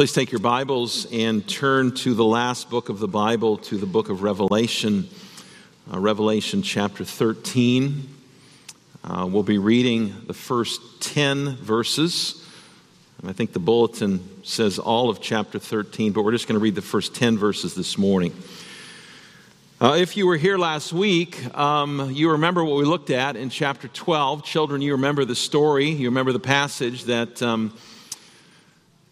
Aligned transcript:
Please 0.00 0.14
take 0.14 0.32
your 0.32 0.40
Bibles 0.40 1.06
and 1.12 1.46
turn 1.46 1.94
to 1.96 2.14
the 2.14 2.24
last 2.24 2.70
book 2.70 2.88
of 2.88 3.00
the 3.00 3.06
Bible, 3.06 3.58
to 3.58 3.76
the 3.76 3.84
book 3.84 4.08
of 4.08 4.22
Revelation, 4.22 5.06
uh, 5.92 5.98
Revelation 5.98 6.62
chapter 6.62 7.04
13. 7.04 8.08
Uh, 9.04 9.28
we'll 9.30 9.42
be 9.42 9.58
reading 9.58 10.14
the 10.26 10.32
first 10.32 11.02
10 11.02 11.56
verses. 11.56 12.42
And 13.20 13.28
I 13.28 13.34
think 13.34 13.52
the 13.52 13.58
bulletin 13.58 14.26
says 14.42 14.78
all 14.78 15.10
of 15.10 15.20
chapter 15.20 15.58
13, 15.58 16.12
but 16.12 16.22
we're 16.22 16.32
just 16.32 16.48
going 16.48 16.58
to 16.58 16.62
read 16.62 16.76
the 16.76 16.80
first 16.80 17.14
10 17.14 17.36
verses 17.36 17.74
this 17.74 17.98
morning. 17.98 18.32
Uh, 19.82 19.98
if 19.98 20.16
you 20.16 20.26
were 20.26 20.38
here 20.38 20.56
last 20.56 20.94
week, 20.94 21.54
um, 21.58 22.10
you 22.10 22.30
remember 22.30 22.64
what 22.64 22.78
we 22.78 22.86
looked 22.86 23.10
at 23.10 23.36
in 23.36 23.50
chapter 23.50 23.86
12. 23.86 24.44
Children, 24.44 24.80
you 24.80 24.92
remember 24.92 25.26
the 25.26 25.36
story, 25.36 25.90
you 25.90 26.08
remember 26.08 26.32
the 26.32 26.40
passage 26.40 27.04
that. 27.04 27.42
Um, 27.42 27.74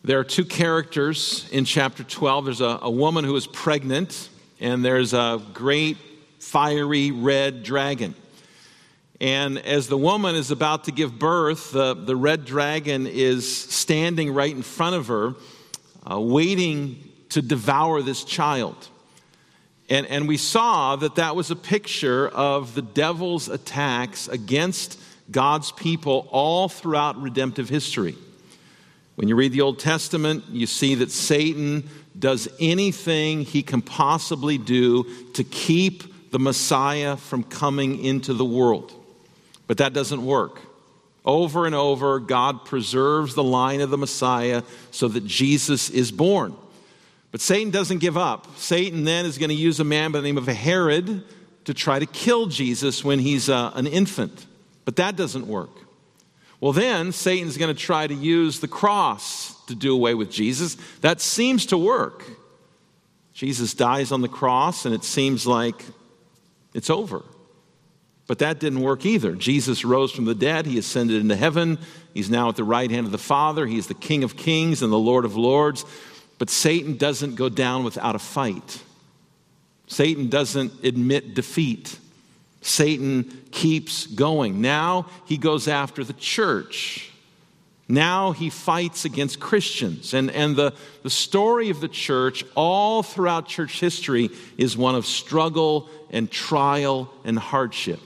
there 0.08 0.18
are 0.18 0.24
two 0.24 0.46
characters 0.46 1.46
in 1.52 1.66
chapter 1.66 2.02
12. 2.02 2.46
There's 2.46 2.60
a, 2.62 2.78
a 2.80 2.90
woman 2.90 3.26
who 3.26 3.36
is 3.36 3.46
pregnant, 3.46 4.30
and 4.58 4.82
there's 4.82 5.12
a 5.12 5.38
great 5.52 5.98
fiery 6.38 7.10
red 7.10 7.62
dragon. 7.62 8.14
And 9.20 9.58
as 9.58 9.86
the 9.86 9.98
woman 9.98 10.34
is 10.34 10.50
about 10.50 10.84
to 10.84 10.92
give 10.92 11.18
birth, 11.18 11.72
the, 11.72 11.92
the 11.92 12.16
red 12.16 12.46
dragon 12.46 13.06
is 13.06 13.70
standing 13.70 14.32
right 14.32 14.50
in 14.50 14.62
front 14.62 14.96
of 14.96 15.08
her, 15.08 15.34
uh, 16.10 16.18
waiting 16.18 17.06
to 17.28 17.42
devour 17.42 18.00
this 18.00 18.24
child. 18.24 18.88
And, 19.90 20.06
and 20.06 20.26
we 20.26 20.38
saw 20.38 20.96
that 20.96 21.16
that 21.16 21.36
was 21.36 21.50
a 21.50 21.56
picture 21.56 22.28
of 22.30 22.74
the 22.74 22.80
devil's 22.80 23.50
attacks 23.50 24.26
against 24.26 24.98
God's 25.30 25.70
people 25.70 26.26
all 26.30 26.70
throughout 26.70 27.20
redemptive 27.20 27.68
history. 27.68 28.16
When 29.18 29.26
you 29.26 29.34
read 29.34 29.50
the 29.50 29.62
Old 29.62 29.80
Testament, 29.80 30.44
you 30.48 30.68
see 30.68 30.94
that 30.94 31.10
Satan 31.10 31.90
does 32.16 32.48
anything 32.60 33.40
he 33.40 33.64
can 33.64 33.82
possibly 33.82 34.58
do 34.58 35.32
to 35.32 35.42
keep 35.42 36.30
the 36.30 36.38
Messiah 36.38 37.16
from 37.16 37.42
coming 37.42 38.04
into 38.04 38.32
the 38.32 38.44
world. 38.44 38.92
But 39.66 39.78
that 39.78 39.92
doesn't 39.92 40.24
work. 40.24 40.60
Over 41.24 41.66
and 41.66 41.74
over, 41.74 42.20
God 42.20 42.64
preserves 42.64 43.34
the 43.34 43.42
line 43.42 43.80
of 43.80 43.90
the 43.90 43.98
Messiah 43.98 44.62
so 44.92 45.08
that 45.08 45.26
Jesus 45.26 45.90
is 45.90 46.12
born. 46.12 46.54
But 47.32 47.40
Satan 47.40 47.72
doesn't 47.72 47.98
give 47.98 48.16
up. 48.16 48.56
Satan 48.56 49.02
then 49.02 49.26
is 49.26 49.36
going 49.36 49.50
to 49.50 49.56
use 49.56 49.80
a 49.80 49.84
man 49.84 50.12
by 50.12 50.20
the 50.20 50.28
name 50.28 50.38
of 50.38 50.46
Herod 50.46 51.24
to 51.64 51.74
try 51.74 51.98
to 51.98 52.06
kill 52.06 52.46
Jesus 52.46 53.02
when 53.02 53.18
he's 53.18 53.50
uh, 53.50 53.72
an 53.74 53.88
infant. 53.88 54.46
But 54.84 54.94
that 54.94 55.16
doesn't 55.16 55.48
work. 55.48 55.87
Well, 56.60 56.72
then 56.72 57.12
Satan's 57.12 57.56
going 57.56 57.74
to 57.74 57.80
try 57.80 58.06
to 58.06 58.14
use 58.14 58.60
the 58.60 58.68
cross 58.68 59.54
to 59.66 59.74
do 59.74 59.94
away 59.94 60.14
with 60.14 60.30
Jesus. 60.30 60.76
That 61.02 61.20
seems 61.20 61.66
to 61.66 61.78
work. 61.78 62.24
Jesus 63.32 63.74
dies 63.74 64.10
on 64.10 64.20
the 64.20 64.28
cross, 64.28 64.84
and 64.84 64.94
it 64.94 65.04
seems 65.04 65.46
like 65.46 65.84
it's 66.74 66.90
over. 66.90 67.22
But 68.26 68.40
that 68.40 68.58
didn't 68.58 68.80
work 68.80 69.06
either. 69.06 69.34
Jesus 69.34 69.84
rose 69.84 70.10
from 70.10 70.24
the 70.24 70.34
dead. 70.34 70.66
He 70.66 70.78
ascended 70.78 71.20
into 71.20 71.36
heaven. 71.36 71.78
He's 72.12 72.28
now 72.28 72.48
at 72.48 72.56
the 72.56 72.64
right 72.64 72.90
hand 72.90 73.06
of 73.06 73.12
the 73.12 73.18
Father. 73.18 73.64
He's 73.66 73.86
the 73.86 73.94
King 73.94 74.24
of 74.24 74.36
kings 74.36 74.82
and 74.82 74.92
the 74.92 74.98
Lord 74.98 75.24
of 75.24 75.36
lords. 75.36 75.84
But 76.38 76.50
Satan 76.50 76.96
doesn't 76.96 77.36
go 77.36 77.48
down 77.48 77.84
without 77.84 78.14
a 78.14 78.18
fight. 78.18 78.82
Satan 79.86 80.28
doesn't 80.28 80.84
admit 80.84 81.34
defeat. 81.34 81.98
Satan 82.60 83.46
keeps 83.50 84.06
going. 84.06 84.60
Now 84.60 85.06
he 85.26 85.36
goes 85.36 85.68
after 85.68 86.04
the 86.04 86.12
church. 86.12 87.10
Now 87.88 88.32
he 88.32 88.50
fights 88.50 89.06
against 89.06 89.40
Christians. 89.40 90.12
And, 90.12 90.30
and 90.30 90.56
the, 90.56 90.74
the 91.02 91.10
story 91.10 91.70
of 91.70 91.80
the 91.80 91.88
church, 91.88 92.44
all 92.54 93.02
throughout 93.02 93.48
church 93.48 93.80
history, 93.80 94.30
is 94.58 94.76
one 94.76 94.94
of 94.94 95.06
struggle 95.06 95.88
and 96.10 96.30
trial 96.30 97.10
and 97.24 97.38
hardship. 97.38 98.00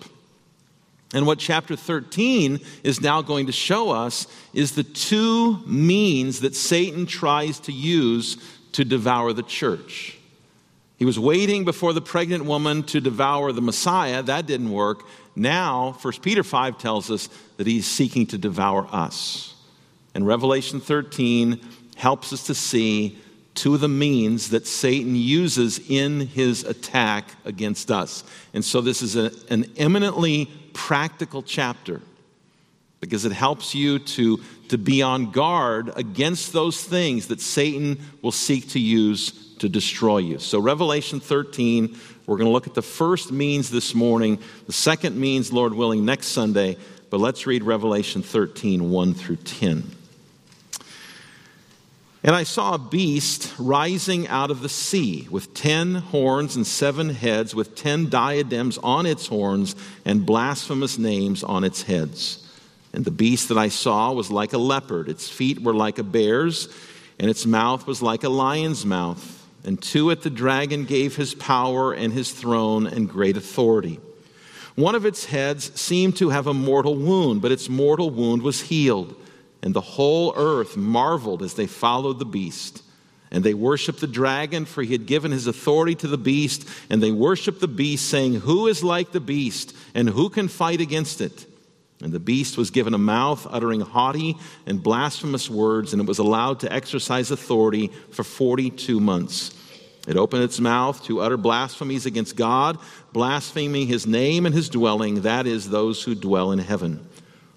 And 1.13 1.27
what 1.27 1.39
chapter 1.39 1.77
13 1.77 2.61
is 2.85 3.01
now 3.01 3.23
going 3.23 3.47
to 3.47 3.53
show 3.53 3.91
us 3.91 4.27
is 4.55 4.73
the 4.73 4.85
two 4.85 5.59
means 5.67 6.41
that 6.41 6.55
Satan 6.55 7.05
tries 7.05 7.59
to 7.61 7.73
use 7.73 8.37
to 8.73 8.85
devour 8.85 9.33
the 9.33 9.43
church. 9.43 10.19
He 11.03 11.07
was 11.07 11.19
waiting 11.19 11.65
before 11.65 11.93
the 11.93 12.01
pregnant 12.01 12.45
woman 12.45 12.85
to 12.85 13.01
devour 13.01 13.51
the 13.51 13.61
Messiah. 13.61 14.23
That 14.23 14.47
didn't 14.47 14.71
work. 14.71 15.03
Now, 15.35 15.97
1 16.01 16.13
Peter 16.23 16.45
5 16.45 16.79
tells 16.79 17.11
us 17.11 17.29
that 17.57 17.67
he's 17.67 17.89
seeking 17.89 18.25
to 18.29 18.39
devour 18.39 18.87
us. 18.93 19.57
And 20.15 20.25
Revelation 20.25 20.81
13 20.81 21.61
helps 21.97 22.33
us 22.33 22.47
to 22.47 22.55
see 22.55 23.19
two 23.57 23.75
of 23.75 23.81
the 23.81 23.89
means 23.89 24.51
that 24.51 24.65
Satan 24.65 25.17
uses 25.17 25.81
in 25.91 26.21
his 26.21 26.63
attack 26.63 27.25
against 27.45 27.91
us. 27.91 28.23
And 28.55 28.65
so 28.65 28.81
this 28.81 29.03
is 29.03 29.17
a, 29.17 29.33
an 29.51 29.73
eminently 29.77 30.53
practical 30.73 31.43
chapter 31.43 32.01
because 33.01 33.25
it 33.25 33.33
helps 33.33 33.75
you 33.75 33.99
to, 33.99 34.41
to 34.69 34.79
be 34.79 35.03
on 35.03 35.33
guard 35.33 35.91
against 35.97 36.53
those 36.53 36.81
things 36.85 37.27
that 37.27 37.41
Satan 37.41 38.01
will 38.23 38.31
seek 38.31 38.69
to 38.69 38.79
use 38.79 39.42
to 39.63 39.69
destroy 39.69 40.19
you. 40.19 40.41
So, 40.41 40.59
Revelation 40.59 41.21
13, 41.21 41.97
we're 42.27 42.37
going 42.37 42.49
to 42.49 42.53
look 42.53 42.67
at 42.67 42.75
the 42.75 42.83
first 42.83 43.31
means 43.31 43.71
this 43.71 43.95
morning, 43.95 44.41
the 44.67 44.73
second 44.73 45.17
means, 45.17 45.53
Lord 45.53 45.73
willing, 45.73 46.05
next 46.05 46.29
Sunday. 46.29 46.77
But 47.11 47.21
let's 47.21 47.47
read 47.47 47.63
Revelation 47.63 48.23
13, 48.23 48.91
1 48.91 49.15
through 49.15 49.37
10. 49.37 49.85
And 52.25 52.35
I 52.35 52.43
saw 52.43 52.75
a 52.75 52.79
beast 52.79 53.55
rising 53.57 54.27
out 54.27 54.51
of 54.51 54.63
the 54.63 54.69
sea 54.69 55.29
with 55.31 55.55
ten 55.55 55.95
horns 55.95 56.57
and 56.57 56.67
seven 56.67 57.11
heads, 57.11 57.55
with 57.55 57.77
ten 57.77 58.09
diadems 58.09 58.79
on 58.79 59.07
its 59.07 59.29
horns 59.29 59.77
and 60.05 60.27
blasphemous 60.27 60.99
names 60.99 61.45
on 61.45 61.63
its 61.63 61.83
heads. 61.83 62.49
And 62.93 63.05
the 63.05 63.11
beast 63.13 63.49
that 63.49 63.59
I 63.59 63.69
saw 63.69 64.13
was 64.13 64.31
like 64.31 64.53
a 64.53 64.59
leopard, 64.59 65.09
its 65.09 65.29
feet 65.29 65.63
were 65.63 65.75
like 65.75 65.99
a 65.99 66.05
bear's, 66.05 66.69
and 67.21 67.31
its 67.31 67.47
mouth 67.47 67.87
was 67.87 68.03
like 68.03 68.25
a 68.25 68.29
lion's 68.29 68.85
mouth 68.85 69.42
and 69.65 69.81
to 69.83 70.11
it 70.11 70.23
the 70.23 70.31
dragon 70.31 70.85
gave 70.85 71.17
his 71.17 71.35
power 71.35 71.93
and 71.93 72.13
his 72.13 72.33
throne 72.33 72.87
and 72.87 73.09
great 73.09 73.37
authority. 73.37 74.01
One 74.75 74.95
of 74.95 75.05
its 75.05 75.27
heads 75.27 75.79
seemed 75.81 76.17
to 76.17 76.31
have 76.31 76.47
a 76.47 76.55
mortal 76.55 76.97
wound, 76.97 77.43
but 77.43 77.53
its 77.53 77.69
mortal 77.69 78.11
wound 78.11 78.43
was 78.43 78.63
healed. 78.63 79.15
And 79.63 79.75
the 79.75 79.81
whole 79.81 80.33
earth 80.37 80.77
marveled 80.77 81.43
as 81.43 81.55
they 81.55 81.67
followed 81.67 82.19
the 82.19 82.25
beast. 82.25 82.83
And 83.31 83.45
they 83.45 83.55
worshiped 83.55 84.01
the 84.01 84.07
dragon, 84.07 84.65
for 84.65 84.83
he 84.83 84.93
had 84.93 85.07
given 85.07 85.31
his 85.31 85.47
authority 85.47 85.95
to 85.97 86.09
the 86.09 86.19
beast. 86.19 86.69
And 86.91 87.03
they 87.03 87.13
worshiped 87.13 87.61
the 87.61 87.69
beast, 87.69 88.09
saying, 88.09 88.41
Who 88.41 88.67
is 88.67 88.83
like 88.83 89.13
the 89.13 89.21
beast, 89.21 89.75
and 89.95 90.09
who 90.09 90.31
can 90.31 90.49
fight 90.49 90.81
against 90.81 91.21
it? 91.21 91.47
And 92.03 92.13
the 92.13 92.21
beast 92.21 92.57
was 92.57 92.71
given 92.71 92.95
a 92.95 92.99
mouth 92.99 93.47
uttering 93.51 93.81
haughty 93.81 94.37
and 94.67 94.83
blasphemous 94.83 95.49
words, 95.49 95.93
and 95.93 96.03
it 96.03 96.09
was 96.09 96.19
allowed 96.19 96.61
to 96.61 96.73
exercise 96.73 97.31
authority 97.31 97.91
for 98.11 98.25
42 98.25 99.01
months. 99.01 99.55
It 100.09 100.17
opened 100.17 100.43
its 100.43 100.59
mouth 100.59 101.03
to 101.05 101.21
utter 101.21 101.37
blasphemies 101.37 102.07
against 102.07 102.35
God, 102.35 102.79
blaspheming 103.13 103.87
his 103.87 104.07
name 104.07 104.47
and 104.47 104.55
his 104.55 104.69
dwelling, 104.69 105.23
that 105.23 105.47
is, 105.47 105.71
those 105.71 106.03
who 106.03 106.15
dwell 106.15 106.51
in 106.51 106.59
heaven. 106.59 107.07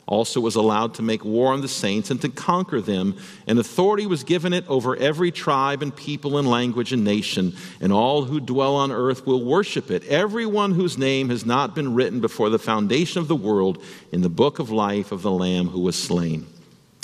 Also 0.07 0.39
was 0.39 0.55
allowed 0.55 0.93
to 0.93 1.01
make 1.01 1.25
war 1.25 1.51
on 1.51 1.61
the 1.61 1.67
saints 1.67 2.11
and 2.11 2.21
to 2.21 2.29
conquer 2.29 2.79
them, 2.79 3.17
and 3.47 3.57
authority 3.57 4.05
was 4.05 4.23
given 4.23 4.53
it 4.53 4.63
over 4.67 4.95
every 4.97 5.31
tribe 5.31 5.81
and 5.81 5.95
people 5.95 6.37
and 6.37 6.47
language 6.47 6.93
and 6.93 7.03
nation, 7.03 7.55
and 7.81 7.91
all 7.91 8.25
who 8.25 8.39
dwell 8.39 8.75
on 8.75 8.91
earth 8.91 9.25
will 9.25 9.43
worship 9.43 9.89
it, 9.89 10.05
everyone 10.05 10.73
whose 10.73 10.95
name 10.95 11.29
has 11.29 11.43
not 11.43 11.73
been 11.73 11.95
written 11.95 12.21
before 12.21 12.51
the 12.51 12.59
foundation 12.59 13.19
of 13.19 13.27
the 13.27 13.35
world 13.35 13.83
in 14.11 14.21
the 14.21 14.29
book 14.29 14.59
of 14.59 14.69
life 14.69 15.11
of 15.11 15.23
the 15.23 15.31
Lamb 15.31 15.69
who 15.69 15.79
was 15.79 16.01
slain. 16.01 16.45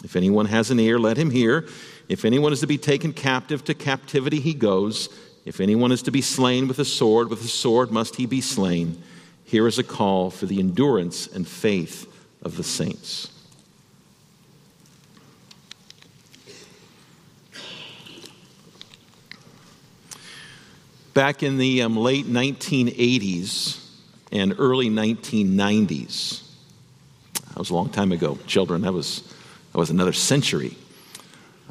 If 0.03 0.15
anyone 0.15 0.45
has 0.45 0.69
an 0.69 0.79
ear, 0.79 0.99
let 0.99 1.17
him 1.17 1.31
hear. 1.31 1.67
If 2.07 2.23
anyone 2.23 2.53
is 2.53 2.59
to 2.59 2.67
be 2.67 2.77
taken 2.77 3.13
captive, 3.13 3.63
to 3.65 3.73
captivity 3.73 4.39
he 4.39 4.53
goes. 4.53 5.09
If 5.43 5.59
anyone 5.59 5.91
is 5.91 6.03
to 6.03 6.11
be 6.11 6.21
slain 6.21 6.67
with 6.67 6.77
a 6.77 6.85
sword, 6.85 7.29
with 7.29 7.43
a 7.43 7.47
sword 7.47 7.89
must 7.89 8.15
he 8.17 8.27
be 8.27 8.41
slain. 8.41 9.01
Here 9.43 9.67
is 9.67 9.79
a 9.79 9.83
call 9.83 10.29
for 10.29 10.45
the 10.45 10.59
endurance 10.59 11.25
and 11.27 11.47
faith 11.47 12.07
of 12.41 12.57
the 12.57 12.63
saints. 12.63 13.29
Back 21.13 21.43
in 21.43 21.57
the 21.57 21.81
um, 21.81 21.97
late 21.97 22.25
1980s 22.25 23.85
and 24.31 24.55
early 24.57 24.89
1990s, 24.89 26.41
that 27.49 27.57
was 27.57 27.69
a 27.69 27.73
long 27.73 27.89
time 27.89 28.13
ago, 28.13 28.37
children, 28.47 28.81
that 28.83 28.93
was, 28.93 29.21
that 29.73 29.77
was 29.77 29.89
another 29.89 30.13
century. 30.13 30.77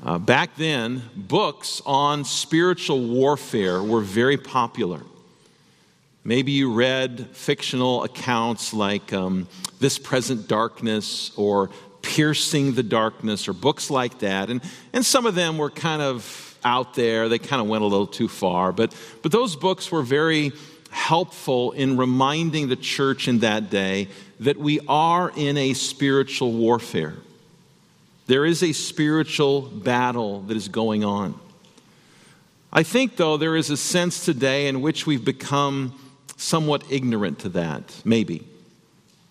Uh, 0.03 0.19
back 0.19 0.57
then, 0.57 1.03
books 1.17 1.81
on 1.87 2.25
spiritual 2.25 3.01
warfare 3.07 3.83
were 3.83 4.03
very 4.03 4.37
popular. 4.37 5.01
Maybe 6.23 6.53
you 6.53 6.73
read 6.73 7.29
fictional 7.33 8.05
accounts 8.05 8.75
like 8.75 9.13
um, 9.13 9.49
This 9.79 9.99
Present 9.99 10.49
Darkness 10.49 11.33
or 11.37 11.71
Piercing 12.03 12.75
the 12.75 12.83
Darkness 12.83 13.49
or 13.49 13.55
books 13.55 13.91
like 13.91 14.19
that. 14.19 14.51
And, 14.51 14.61
and 14.93 15.05
some 15.05 15.25
of 15.25 15.35
them 15.35 15.57
were 15.57 15.71
kind 15.71 16.03
of 16.03 16.59
out 16.63 16.93
there, 16.95 17.31
they 17.31 17.39
kind 17.39 17.63
of 17.63 17.69
went 17.69 17.83
a 17.83 17.87
little 17.87 18.07
too 18.07 18.29
far. 18.29 18.71
But, 18.71 18.95
but 19.23 19.33
those 19.33 19.57
books 19.57 19.91
were 19.91 20.03
very 20.03 20.53
helpful 20.91 21.73
in 21.73 21.97
reminding 21.97 22.69
the 22.69 22.77
church 22.77 23.27
in 23.29 23.39
that 23.39 23.71
day 23.71 24.09
that 24.41 24.59
we 24.59 24.81
are 24.89 25.33
in 25.35 25.57
a 25.57 25.73
spiritual 25.73 26.53
warfare. 26.53 27.15
There 28.27 28.45
is 28.45 28.63
a 28.63 28.73
spiritual 28.73 29.63
battle 29.63 30.43
that 30.43 30.57
is 30.57 30.69
going 30.69 31.03
on. 31.03 31.39
I 32.73 32.83
think, 32.83 33.17
though, 33.17 33.37
there 33.37 33.57
is 33.57 33.71
a 33.71 33.77
sense 33.77 34.25
today 34.25 34.69
in 34.69 34.83
which 34.83 35.07
we've 35.07 35.25
become 35.25 35.99
somewhat 36.41 36.83
ignorant 36.91 37.41
to 37.41 37.51
that, 37.51 38.01
maybe. 38.05 38.47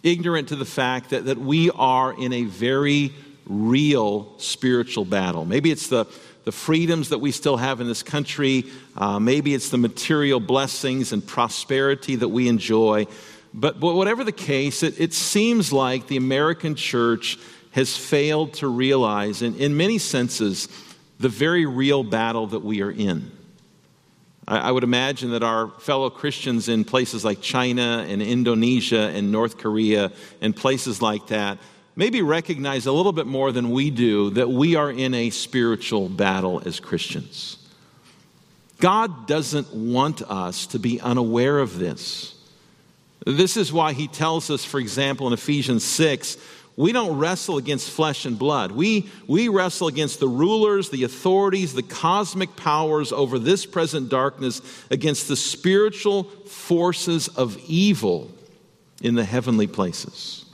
Ignorant 0.04 0.50
to 0.50 0.56
the 0.56 0.66
fact 0.66 1.10
that, 1.10 1.26
that 1.26 1.38
we 1.38 1.72
are 1.72 2.14
in 2.14 2.32
a 2.34 2.44
very 2.44 3.12
real 3.48 4.32
spiritual 4.38 5.06
battle. 5.06 5.44
Maybe 5.44 5.72
it's 5.72 5.88
the, 5.88 6.06
the 6.46 6.52
freedoms 6.52 7.10
that 7.10 7.18
we 7.18 7.32
still 7.32 7.58
have 7.58 7.82
in 7.82 7.88
this 7.88 8.04
country, 8.04 8.66
uh, 8.96 9.20
maybe 9.20 9.56
it's 9.56 9.70
the 9.70 9.78
material 9.78 10.40
blessings 10.40 11.12
and 11.12 11.26
prosperity 11.26 12.16
that 12.16 12.30
we 12.30 12.48
enjoy. 12.48 13.08
But, 13.54 13.80
but 13.80 13.96
whatever 13.96 14.24
the 14.24 14.32
case, 14.32 14.84
it, 14.84 15.00
it 15.00 15.14
seems 15.14 15.74
like 15.74 16.08
the 16.08 16.18
American 16.18 16.76
church 16.76 17.40
has 17.72 17.98
failed 17.98 18.54
to 18.56 18.68
realize, 18.68 19.42
in, 19.42 19.56
in 19.56 19.76
many 19.76 19.98
senses, 19.98 20.70
the 21.20 21.30
very 21.30 21.66
real 21.66 22.04
battle 22.04 22.48
that 22.48 22.64
we 22.64 22.82
are 22.82 22.92
in. 22.92 23.32
I, 24.50 24.72
would 24.72 24.84
imagine 24.84 25.30
that 25.32 25.44
our 25.44 25.68
fellow 25.80 26.10
Christians 26.10 26.70
in 26.70 26.84
places 26.84 27.24
like 27.24 27.40
China 27.40 28.04
and 28.10 28.20
Indonesia 28.20 29.12
and 29.14 29.32
North 29.32 29.60
Korea 29.60 30.12
and 30.42 30.56
places 30.56 31.04
like 31.04 31.28
that 31.28 31.60
maybe 31.96 32.24
recognize 32.24 32.88
a 32.88 32.92
little 32.92 33.12
bit 33.12 33.28
more 33.28 33.52
than 33.52 33.70
we 33.70 33.92
do 33.92 34.32
that 34.32 34.50
we 34.50 34.76
are 34.76 34.90
in 34.90 35.14
a 35.14 35.30
spiritual 35.30 36.10
battle 36.10 36.64
as 36.66 36.80
Christians. 36.80 37.58
God 38.80 39.28
doesn't 39.28 39.72
want 39.72 40.24
us 40.24 40.66
to 40.68 40.80
be 40.80 41.00
unaware 41.00 41.60
of 41.60 41.78
this. 41.78 42.34
This 43.28 43.56
is 43.56 43.72
why 43.72 43.94
he 43.94 44.08
tells 44.08 44.50
us, 44.50 44.66
for 44.66 44.80
example, 44.80 45.28
in 45.28 45.34
Ephesians 45.34 45.84
6, 45.84 46.38
we 46.80 46.94
don't 46.94 47.18
wrestle 47.18 47.58
against 47.58 47.90
flesh 47.90 48.24
and 48.24 48.40
blood. 48.40 48.72
We, 48.72 49.10
we 49.28 49.50
wrestle 49.50 49.90
against 49.90 50.22
the 50.22 50.30
rulers, 50.30 50.90
the 50.90 51.04
authorities, 51.04 51.74
the 51.74 51.84
cosmic 51.84 52.56
powers 52.56 53.12
over 53.12 53.38
this 53.38 53.66
present 53.66 54.08
darkness, 54.08 54.62
against 54.90 55.28
the 55.28 55.36
spiritual 55.36 56.24
forces 56.24 57.28
of 57.28 57.58
evil 57.68 58.32
in 59.02 59.16
the 59.16 59.26
heavenly 59.26 59.68
places. 59.68 60.46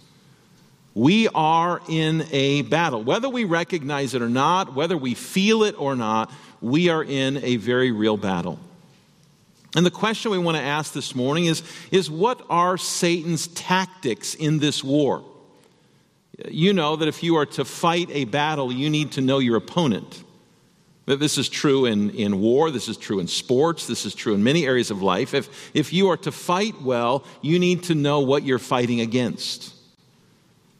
We 0.95 1.27
are 1.27 1.79
in 1.87 2.25
a 2.31 2.63
battle. 2.63 3.03
Whether 3.03 3.29
we 3.29 3.43
recognize 3.43 4.15
it 4.15 4.23
or 4.23 4.29
not, 4.29 4.73
whether 4.73 4.97
we 4.97 5.13
feel 5.13 5.61
it 5.61 5.75
or 5.77 5.95
not, 5.95 6.31
we 6.59 6.89
are 6.89 7.03
in 7.03 7.37
a 7.43 7.57
very 7.57 7.91
real 7.91 8.17
battle. 8.17 8.59
And 9.75 9.85
the 9.85 9.91
question 9.91 10.31
we 10.31 10.39
want 10.39 10.57
to 10.57 10.63
ask 10.63 10.91
this 10.91 11.13
morning 11.13 11.45
is, 11.45 11.61
is 11.91 12.09
what 12.09 12.43
are 12.49 12.79
Satan's 12.79 13.45
tactics 13.49 14.33
in 14.33 14.57
this 14.57 14.83
war? 14.83 15.23
You 16.49 16.73
know 16.73 16.95
that 16.95 17.07
if 17.07 17.23
you 17.23 17.35
are 17.37 17.45
to 17.47 17.65
fight 17.65 18.09
a 18.11 18.25
battle, 18.25 18.71
you 18.71 18.89
need 18.89 19.13
to 19.13 19.21
know 19.21 19.39
your 19.39 19.55
opponent. 19.55 20.23
This 21.05 21.37
is 21.37 21.47
true 21.47 21.85
in, 21.85 22.09
in 22.11 22.41
war, 22.41 22.71
this 22.71 22.87
is 22.87 22.97
true 22.97 23.19
in 23.19 23.27
sports, 23.27 23.85
this 23.85 24.05
is 24.05 24.15
true 24.15 24.33
in 24.33 24.43
many 24.43 24.65
areas 24.65 24.89
of 24.89 25.03
life. 25.03 25.35
If, 25.35 25.71
if 25.75 25.93
you 25.93 26.09
are 26.09 26.17
to 26.17 26.31
fight 26.31 26.81
well, 26.81 27.23
you 27.41 27.59
need 27.59 27.83
to 27.83 27.95
know 27.95 28.21
what 28.21 28.43
you're 28.43 28.57
fighting 28.57 29.01
against. 29.01 29.73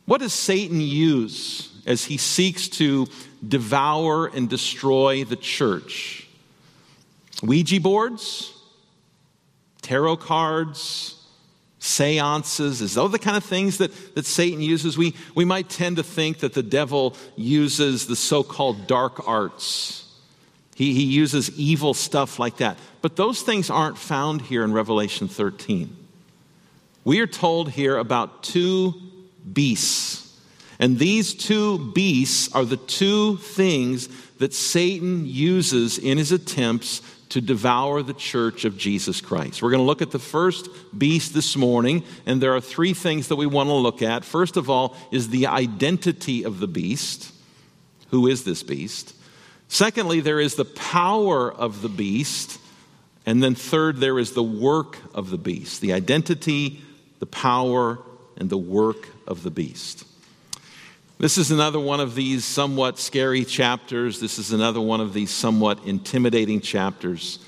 What 0.06 0.22
does 0.22 0.34
Satan 0.34 0.82
use 0.82 1.72
as 1.86 2.06
he 2.06 2.18
seeks 2.18 2.68
to 2.70 3.08
devour 3.48 4.28
and 4.28 4.50
destroy 4.50 5.24
the 5.24 5.36
church? 5.36 6.28
Ouija 7.44 7.80
boards? 7.80 8.52
Tarot 9.84 10.18
cards? 10.18 11.15
Seances, 11.86 12.82
is 12.82 12.96
those 12.96 13.12
the 13.12 13.20
kind 13.20 13.38
of 13.38 13.44
things 13.44 13.78
that, 13.78 13.92
that 14.16 14.26
Satan 14.26 14.62
uses? 14.62 14.98
We, 14.98 15.14
we 15.36 15.46
might 15.46 15.70
tend 15.70 15.98
to 15.98 16.04
think 16.04 16.40
that 16.40 16.54
the 16.54 16.64
devil 16.64 17.16
uses 17.36 18.08
the 18.08 18.16
so 18.16 18.44
called 18.44 18.88
dark 18.88 19.28
arts. 19.28 20.02
He, 20.76 20.94
he 20.94 21.04
uses 21.04 21.58
evil 21.58 21.94
stuff 21.94 22.40
like 22.40 22.58
that. 22.58 22.78
But 23.02 23.16
those 23.16 23.42
things 23.42 23.70
aren't 23.70 23.98
found 23.98 24.42
here 24.42 24.64
in 24.64 24.74
Revelation 24.74 25.28
13. 25.28 25.96
We 27.04 27.20
are 27.20 27.28
told 27.28 27.70
here 27.70 27.98
about 27.98 28.44
two 28.44 28.96
beasts. 29.54 30.24
And 30.80 31.00
these 31.00 31.34
two 31.34 31.92
beasts 31.94 32.54
are 32.54 32.66
the 32.66 32.78
two 32.78 33.38
things 33.38 34.10
that 34.40 34.54
Satan 34.54 35.26
uses 35.26 35.98
in 35.98 36.18
his 36.18 36.32
attempts 36.32 37.02
to 37.36 37.42
devour 37.42 38.02
the 38.02 38.14
church 38.14 38.64
of 38.64 38.78
Jesus 38.78 39.20
Christ. 39.20 39.62
We're 39.62 39.72
going 39.72 39.82
to 39.82 39.86
look 39.86 40.02
at 40.02 40.12
the 40.12 40.20
first 40.20 40.70
beast 40.98 41.34
this 41.34 41.58
morning, 41.58 42.06
and 42.26 42.40
there 42.40 42.56
are 42.56 42.62
three 42.62 42.94
things 42.94 43.28
that 43.28 43.36
we 43.36 43.46
want 43.46 43.68
to 43.68 43.74
look 43.74 44.02
at. 44.02 44.24
First 44.24 44.56
of 44.56 44.70
all, 44.70 44.96
is 45.12 45.28
the 45.28 45.48
identity 45.48 46.46
of 46.46 46.62
the 46.62 46.68
beast. 46.70 47.34
Who 48.12 48.28
is 48.28 48.46
this 48.46 48.64
beast? 48.64 49.14
Secondly, 49.68 50.22
there 50.22 50.40
is 50.40 50.56
the 50.56 50.64
power 50.64 51.52
of 51.52 51.82
the 51.82 51.90
beast. 51.90 52.58
And 53.26 53.44
then 53.44 53.54
third, 53.54 53.98
there 53.98 54.18
is 54.18 54.32
the 54.32 54.42
work 54.42 54.98
of 55.14 55.30
the 55.30 55.38
beast 55.38 55.82
the 55.82 55.92
identity, 55.92 56.82
the 57.20 57.26
power, 57.26 58.00
and 58.38 58.50
the 58.50 58.58
work 58.58 59.10
of 59.28 59.44
the 59.44 59.52
beast. 59.52 60.06
This 61.18 61.38
is 61.38 61.50
another 61.50 61.80
one 61.80 62.02
of 62.02 62.14
these 62.14 62.44
somewhat 62.44 63.00
scary 63.00 63.46
chapters. 63.46 64.20
This 64.20 64.38
is 64.38 64.52
another 64.52 64.82
one 64.82 65.00
of 65.00 65.14
these 65.14 65.32
somewhat 65.32 65.80
intimidating 65.86 66.60
chapters. 66.60 67.40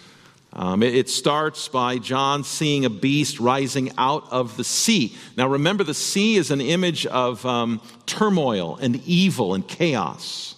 Um, 0.53 0.81
it, 0.81 0.95
it, 0.95 1.09
starts 1.09 1.67
by 1.67 1.97
John 1.97 2.45
seeing 2.45 2.85
a 2.85 2.89
beast 2.89 3.41
rising 3.41 3.91
out 3.97 4.23
of 4.31 4.55
the 4.55 4.63
sea. 4.63 5.15
Now, 5.35 5.49
remember, 5.49 5.83
the 5.83 5.93
sea 5.93 6.37
is 6.37 6.49
an 6.49 6.61
image 6.61 7.05
of 7.05 7.45
um, 7.45 7.81
turmoil 8.05 8.77
and 8.77 8.95
evil 9.05 9.53
and 9.53 9.67
chaos. 9.67 10.55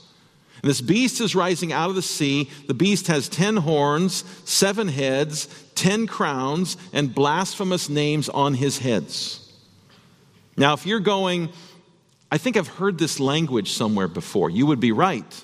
And 0.62 0.70
this 0.70 0.80
beast 0.80 1.20
is 1.20 1.36
rising 1.36 1.74
out 1.74 1.90
of 1.90 1.96
the 1.96 2.04
sea. 2.04 2.50
The 2.68 2.76
beast 2.76 3.08
has 3.08 3.28
ten 3.28 3.58
horns, 3.58 4.24
seven 4.46 4.88
heads, 4.88 5.48
ten 5.74 6.06
crowns, 6.06 6.78
and 6.94 7.14
blasphemous 7.14 7.90
names 7.90 8.30
on 8.30 8.54
his 8.54 8.78
heads. 8.78 9.52
Now, 10.56 10.74
if 10.74 10.86
you're 10.86 11.00
going, 11.00 11.50
I 12.32 12.38
think 12.38 12.58
I've 12.58 12.68
heard 12.68 12.98
this 12.98 13.20
language 13.20 13.72
somewhere 13.72 14.08
before. 14.08 14.50
You 14.50 14.66
would 14.68 14.80
be 14.80 14.92
right. 14.92 15.44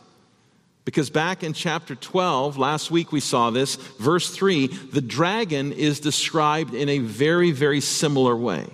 Because 0.85 1.09
back 1.09 1.43
in 1.43 1.53
chapter 1.53 1.95
12, 1.95 2.57
last 2.57 2.91
week 2.91 3.11
we 3.11 3.19
saw 3.19 3.49
this, 3.49 3.75
verse 3.75 4.29
3, 4.29 4.67
the 4.67 5.01
dragon 5.01 5.71
is 5.71 5.99
described 5.99 6.75
in 6.75 6.89
a 6.89 6.99
very, 6.99 7.51
very 7.51 7.81
similar 7.81 8.35
way. 8.35 8.67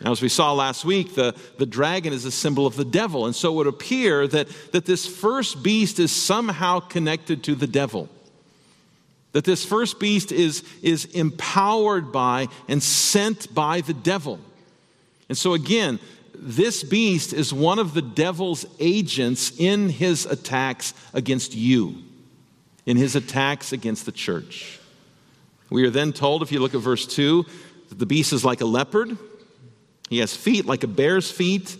Now, 0.00 0.10
as 0.10 0.20
we 0.20 0.28
saw 0.28 0.52
last 0.52 0.84
week, 0.84 1.14
the, 1.14 1.36
the 1.56 1.66
dragon 1.66 2.12
is 2.12 2.24
a 2.24 2.32
symbol 2.32 2.66
of 2.66 2.74
the 2.74 2.84
devil. 2.84 3.26
And 3.26 3.34
so 3.34 3.52
it 3.52 3.56
would 3.56 3.66
appear 3.68 4.26
that, 4.26 4.48
that 4.72 4.86
this 4.86 5.06
first 5.06 5.62
beast 5.62 6.00
is 6.00 6.10
somehow 6.10 6.80
connected 6.80 7.44
to 7.44 7.54
the 7.54 7.68
devil. 7.68 8.08
That 9.32 9.44
this 9.44 9.64
first 9.64 10.00
beast 10.00 10.32
is, 10.32 10.64
is 10.82 11.06
empowered 11.06 12.12
by 12.12 12.48
and 12.68 12.82
sent 12.82 13.54
by 13.54 13.80
the 13.80 13.94
devil. 13.94 14.40
And 15.28 15.38
so, 15.38 15.54
again, 15.54 16.00
this 16.44 16.84
beast 16.84 17.32
is 17.32 17.54
one 17.54 17.78
of 17.78 17.94
the 17.94 18.02
devil's 18.02 18.66
agents 18.78 19.50
in 19.58 19.88
his 19.88 20.26
attacks 20.26 20.92
against 21.14 21.54
you, 21.54 22.02
in 22.84 22.98
his 22.98 23.16
attacks 23.16 23.72
against 23.72 24.04
the 24.04 24.12
church. 24.12 24.78
We 25.70 25.84
are 25.84 25.90
then 25.90 26.12
told, 26.12 26.42
if 26.42 26.52
you 26.52 26.60
look 26.60 26.74
at 26.74 26.82
verse 26.82 27.06
2, 27.06 27.46
that 27.88 27.98
the 27.98 28.04
beast 28.04 28.34
is 28.34 28.44
like 28.44 28.60
a 28.60 28.66
leopard, 28.66 29.16
he 30.10 30.18
has 30.18 30.36
feet 30.36 30.66
like 30.66 30.84
a 30.84 30.86
bear's 30.86 31.30
feet, 31.30 31.76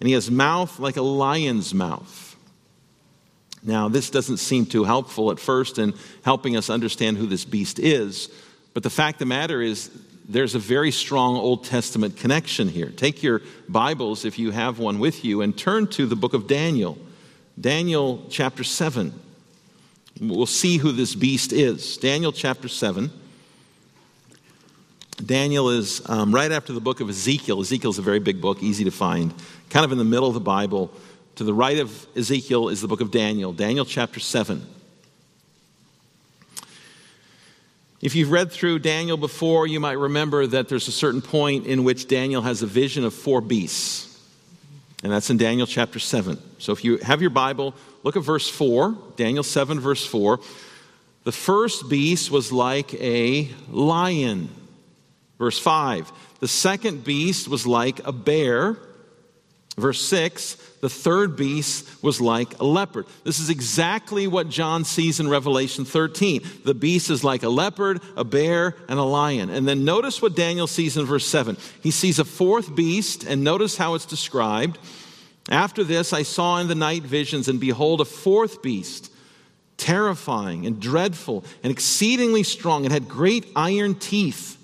and 0.00 0.06
he 0.06 0.12
has 0.12 0.30
mouth 0.30 0.78
like 0.78 0.98
a 0.98 1.02
lion's 1.02 1.72
mouth. 1.72 2.36
Now, 3.62 3.88
this 3.88 4.10
doesn't 4.10 4.36
seem 4.36 4.66
too 4.66 4.84
helpful 4.84 5.30
at 5.30 5.40
first 5.40 5.78
in 5.78 5.94
helping 6.22 6.56
us 6.56 6.68
understand 6.68 7.16
who 7.16 7.26
this 7.26 7.46
beast 7.46 7.78
is, 7.78 8.28
but 8.74 8.82
the 8.82 8.90
fact 8.90 9.16
of 9.16 9.20
the 9.20 9.26
matter 9.26 9.62
is, 9.62 9.90
there's 10.26 10.54
a 10.54 10.58
very 10.58 10.90
strong 10.90 11.36
Old 11.36 11.64
Testament 11.64 12.16
connection 12.16 12.68
here. 12.68 12.88
Take 12.90 13.22
your 13.22 13.42
Bibles, 13.68 14.24
if 14.24 14.38
you 14.38 14.50
have 14.50 14.78
one 14.78 14.98
with 14.98 15.24
you, 15.24 15.42
and 15.42 15.56
turn 15.56 15.86
to 15.88 16.06
the 16.06 16.16
book 16.16 16.34
of 16.34 16.46
Daniel. 16.46 16.98
Daniel 17.60 18.24
chapter 18.30 18.64
7. 18.64 19.12
We'll 20.20 20.46
see 20.46 20.78
who 20.78 20.92
this 20.92 21.14
beast 21.14 21.52
is. 21.52 21.96
Daniel 21.98 22.32
chapter 22.32 22.68
7. 22.68 23.10
Daniel 25.24 25.70
is 25.70 26.02
um, 26.08 26.34
right 26.34 26.50
after 26.50 26.72
the 26.72 26.80
book 26.80 27.00
of 27.00 27.08
Ezekiel. 27.08 27.60
Ezekiel's 27.60 27.98
a 27.98 28.02
very 28.02 28.18
big 28.18 28.40
book, 28.40 28.62
easy 28.62 28.84
to 28.84 28.90
find, 28.90 29.32
kind 29.70 29.84
of 29.84 29.92
in 29.92 29.98
the 29.98 30.04
middle 30.04 30.28
of 30.28 30.34
the 30.34 30.40
Bible. 30.40 30.90
To 31.36 31.44
the 31.44 31.54
right 31.54 31.78
of 31.78 32.06
Ezekiel 32.16 32.68
is 32.68 32.80
the 32.80 32.88
book 32.88 33.00
of 33.00 33.10
Daniel, 33.10 33.52
Daniel 33.52 33.84
chapter 33.84 34.20
7. 34.20 34.66
If 38.04 38.14
you've 38.14 38.30
read 38.30 38.52
through 38.52 38.80
Daniel 38.80 39.16
before, 39.16 39.66
you 39.66 39.80
might 39.80 39.96
remember 39.96 40.46
that 40.46 40.68
there's 40.68 40.88
a 40.88 40.92
certain 40.92 41.22
point 41.22 41.66
in 41.66 41.84
which 41.84 42.06
Daniel 42.06 42.42
has 42.42 42.60
a 42.60 42.66
vision 42.66 43.02
of 43.02 43.14
four 43.14 43.40
beasts. 43.40 44.20
And 45.02 45.10
that's 45.10 45.30
in 45.30 45.38
Daniel 45.38 45.66
chapter 45.66 45.98
7. 45.98 46.38
So 46.58 46.72
if 46.72 46.84
you 46.84 46.98
have 46.98 47.22
your 47.22 47.30
Bible, 47.30 47.74
look 48.02 48.14
at 48.14 48.22
verse 48.22 48.46
4, 48.46 48.94
Daniel 49.16 49.42
7, 49.42 49.80
verse 49.80 50.04
4. 50.04 50.38
The 51.22 51.32
first 51.32 51.88
beast 51.88 52.30
was 52.30 52.52
like 52.52 52.92
a 52.92 53.48
lion. 53.70 54.50
Verse 55.38 55.58
5. 55.58 56.12
The 56.40 56.48
second 56.48 57.04
beast 57.04 57.48
was 57.48 57.66
like 57.66 58.06
a 58.06 58.12
bear. 58.12 58.76
Verse 59.76 60.00
6 60.02 60.56
the 60.84 60.90
third 60.90 61.34
beast 61.34 61.88
was 62.02 62.20
like 62.20 62.60
a 62.60 62.64
leopard. 62.64 63.06
This 63.24 63.40
is 63.40 63.48
exactly 63.48 64.26
what 64.26 64.50
John 64.50 64.84
sees 64.84 65.18
in 65.18 65.30
Revelation 65.30 65.86
13. 65.86 66.42
The 66.62 66.74
beast 66.74 67.08
is 67.08 67.24
like 67.24 67.42
a 67.42 67.48
leopard, 67.48 68.02
a 68.18 68.22
bear, 68.22 68.76
and 68.86 68.98
a 68.98 69.02
lion. 69.02 69.48
And 69.48 69.66
then 69.66 69.86
notice 69.86 70.20
what 70.20 70.36
Daniel 70.36 70.66
sees 70.66 70.98
in 70.98 71.06
verse 71.06 71.26
7. 71.26 71.56
He 71.82 71.90
sees 71.90 72.18
a 72.18 72.24
fourth 72.26 72.76
beast, 72.76 73.24
and 73.24 73.42
notice 73.42 73.78
how 73.78 73.94
it's 73.94 74.04
described. 74.04 74.78
After 75.48 75.84
this, 75.84 76.12
I 76.12 76.22
saw 76.22 76.58
in 76.58 76.68
the 76.68 76.74
night 76.74 77.04
visions, 77.04 77.48
and 77.48 77.58
behold, 77.58 78.02
a 78.02 78.04
fourth 78.04 78.60
beast, 78.60 79.10
terrifying 79.78 80.66
and 80.66 80.78
dreadful 80.78 81.46
and 81.62 81.70
exceedingly 81.70 82.42
strong, 82.42 82.84
and 82.84 82.92
had 82.92 83.08
great 83.08 83.46
iron 83.56 83.94
teeth. 83.94 84.58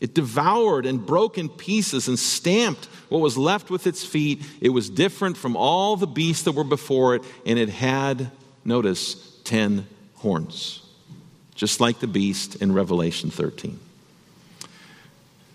It 0.00 0.14
devoured 0.14 0.86
and 0.86 1.04
broke 1.04 1.38
in 1.38 1.48
pieces 1.48 2.08
and 2.08 2.18
stamped 2.18 2.86
what 3.08 3.20
was 3.20 3.38
left 3.38 3.70
with 3.70 3.86
its 3.86 4.04
feet. 4.04 4.42
It 4.60 4.70
was 4.70 4.90
different 4.90 5.36
from 5.36 5.56
all 5.56 5.96
the 5.96 6.06
beasts 6.06 6.44
that 6.44 6.52
were 6.52 6.64
before 6.64 7.14
it, 7.14 7.22
and 7.46 7.58
it 7.58 7.68
had, 7.68 8.30
notice, 8.64 9.38
ten 9.44 9.86
horns, 10.16 10.82
just 11.54 11.80
like 11.80 12.00
the 12.00 12.06
beast 12.06 12.56
in 12.56 12.72
Revelation 12.72 13.30
13. 13.30 13.78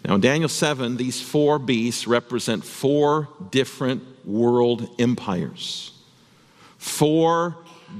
Now, 0.05 0.15
in 0.15 0.21
Daniel 0.21 0.49
7, 0.49 0.97
these 0.97 1.21
four 1.21 1.59
beasts 1.59 2.07
represent 2.07 2.63
four 2.63 3.27
different 3.51 4.03
world 4.25 4.89
empires. 4.97 5.91
Four 6.77 7.57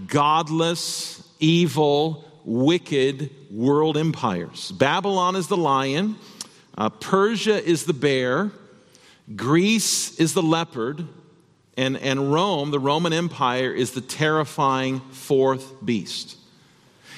godless, 0.07 1.21
evil, 1.39 2.23
wicked 2.49 3.29
world 3.51 3.95
empires. 3.95 4.71
Babylon 4.71 5.35
is 5.35 5.47
the 5.47 5.57
lion, 5.57 6.15
uh, 6.75 6.89
Persia 6.89 7.63
is 7.63 7.85
the 7.85 7.93
bear, 7.93 8.51
Greece 9.35 10.19
is 10.19 10.33
the 10.33 10.41
leopard, 10.41 11.07
and, 11.77 11.95
and 11.97 12.33
Rome, 12.33 12.71
the 12.71 12.79
Roman 12.79 13.13
Empire, 13.13 13.71
is 13.71 13.91
the 13.91 14.01
terrifying 14.01 14.99
fourth 15.11 15.85
beast. 15.85 16.37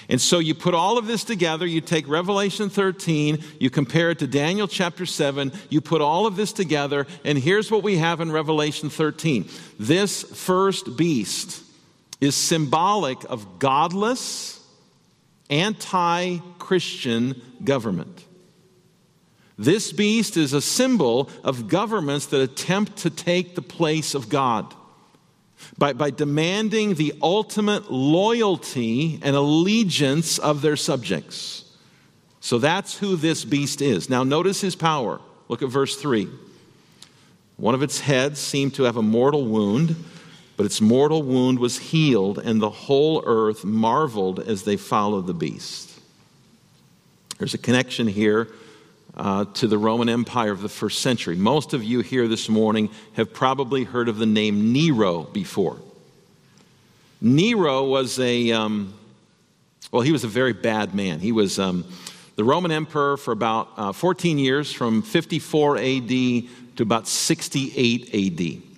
And 0.10 0.20
so 0.20 0.40
you 0.40 0.54
put 0.54 0.74
all 0.74 0.98
of 0.98 1.08
this 1.08 1.24
together, 1.24 1.66
you 1.66 1.80
take 1.80 2.10
Revelation 2.10 2.70
13, 2.70 3.42
you 3.60 3.70
compare 3.70 4.10
it 4.12 4.20
to 4.20 4.28
Daniel 4.28 4.68
chapter 4.68 5.06
7, 5.06 5.54
you 5.70 5.80
put 5.80 6.02
all 6.02 6.28
of 6.28 6.36
this 6.36 6.52
together, 6.52 7.08
and 7.24 7.38
here's 7.38 7.72
what 7.72 7.84
we 7.84 7.98
have 7.98 8.20
in 8.20 8.34
Revelation 8.34 8.90
13. 8.90 9.48
This 9.80 10.24
first 10.24 10.98
beast 10.98 11.64
is 12.20 12.36
symbolic 12.36 13.24
of 13.30 13.60
godless, 13.60 14.61
anti 15.52 16.40
Christian 16.58 17.40
government. 17.64 18.26
This 19.58 19.92
beast 19.92 20.38
is 20.38 20.54
a 20.54 20.62
symbol 20.62 21.30
of 21.44 21.68
governments 21.68 22.26
that 22.28 22.42
attempt 22.42 22.98
to 22.98 23.12
take 23.12 23.54
the 23.54 23.62
place 23.62 24.16
of 24.16 24.30
God 24.30 24.74
by, 25.78 25.94
by 25.94 26.10
demanding 26.10 26.96
the 26.96 27.14
ultimate 27.22 27.92
loyalty 27.92 29.20
and 29.22 29.36
allegiance 29.36 30.40
of 30.40 30.62
their 30.62 30.76
subjects. 30.76 31.66
So 32.40 32.58
that's 32.58 32.98
who 32.98 33.16
this 33.16 33.46
beast 33.46 33.82
is. 33.82 34.10
Now, 34.10 34.24
notice 34.24 34.62
his 34.62 34.76
power. 34.76 35.22
Look 35.48 35.62
at 35.62 35.70
verse 35.70 35.96
3. 35.96 36.28
One 37.58 37.76
of 37.76 37.84
its 37.84 38.00
heads 38.00 38.40
seemed 38.40 38.74
to 38.76 38.84
have 38.84 38.98
a 38.98 39.04
mortal 39.04 39.46
wound, 39.46 39.96
but 40.62 40.68
its 40.68 40.80
mortal 40.80 41.24
wound 41.24 41.58
was 41.58 41.80
healed, 41.80 42.38
and 42.38 42.62
the 42.62 42.70
whole 42.70 43.24
earth 43.26 43.66
marveled 43.66 44.40
as 44.40 44.62
they 44.62 44.78
followed 44.78 45.26
the 45.26 45.34
beast. 45.34 46.00
There's 47.40 47.56
a 47.56 47.58
connection 47.58 48.06
here 48.06 48.48
uh, 49.18 49.46
to 49.56 49.66
the 49.66 49.80
Roman 49.80 50.08
Empire 50.08 50.52
of 50.52 50.62
the 50.62 50.70
first 50.70 51.00
century. 51.00 51.36
Most 51.36 51.74
of 51.74 51.84
you 51.84 52.02
here 52.02 52.28
this 52.28 52.48
morning 52.48 52.92
have 53.14 53.34
probably 53.34 53.86
heard 53.86 54.08
of 54.08 54.20
the 54.20 54.28
name 54.28 54.72
Nero 54.72 55.24
before. 55.24 55.80
Nero 57.20 57.86
was 57.86 58.20
a, 58.20 58.52
um, 58.52 58.94
well, 59.92 60.04
he 60.04 60.12
was 60.12 60.24
a 60.24 60.28
very 60.28 60.54
bad 60.54 60.94
man. 60.94 61.20
He 61.20 61.32
was 61.32 61.58
um, 61.58 61.86
the 62.36 62.44
Roman 62.44 62.70
emperor 62.70 63.18
for 63.18 63.32
about 63.32 63.70
uh, 63.78 63.94
14 63.94 64.38
years, 64.38 64.72
from 64.72 65.02
54 65.02 65.78
AD 65.78 66.08
to 66.08 66.48
about 66.82 67.08
68 67.08 68.14
AD. 68.14 68.71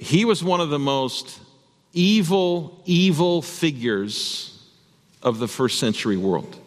He 0.00 0.24
was 0.24 0.42
one 0.42 0.62
of 0.62 0.70
the 0.70 0.78
most 0.78 1.38
evil, 1.92 2.82
evil 2.86 3.42
figures 3.42 4.58
of 5.22 5.38
the 5.38 5.46
first 5.46 5.78
century 5.78 6.16
world. 6.16 6.58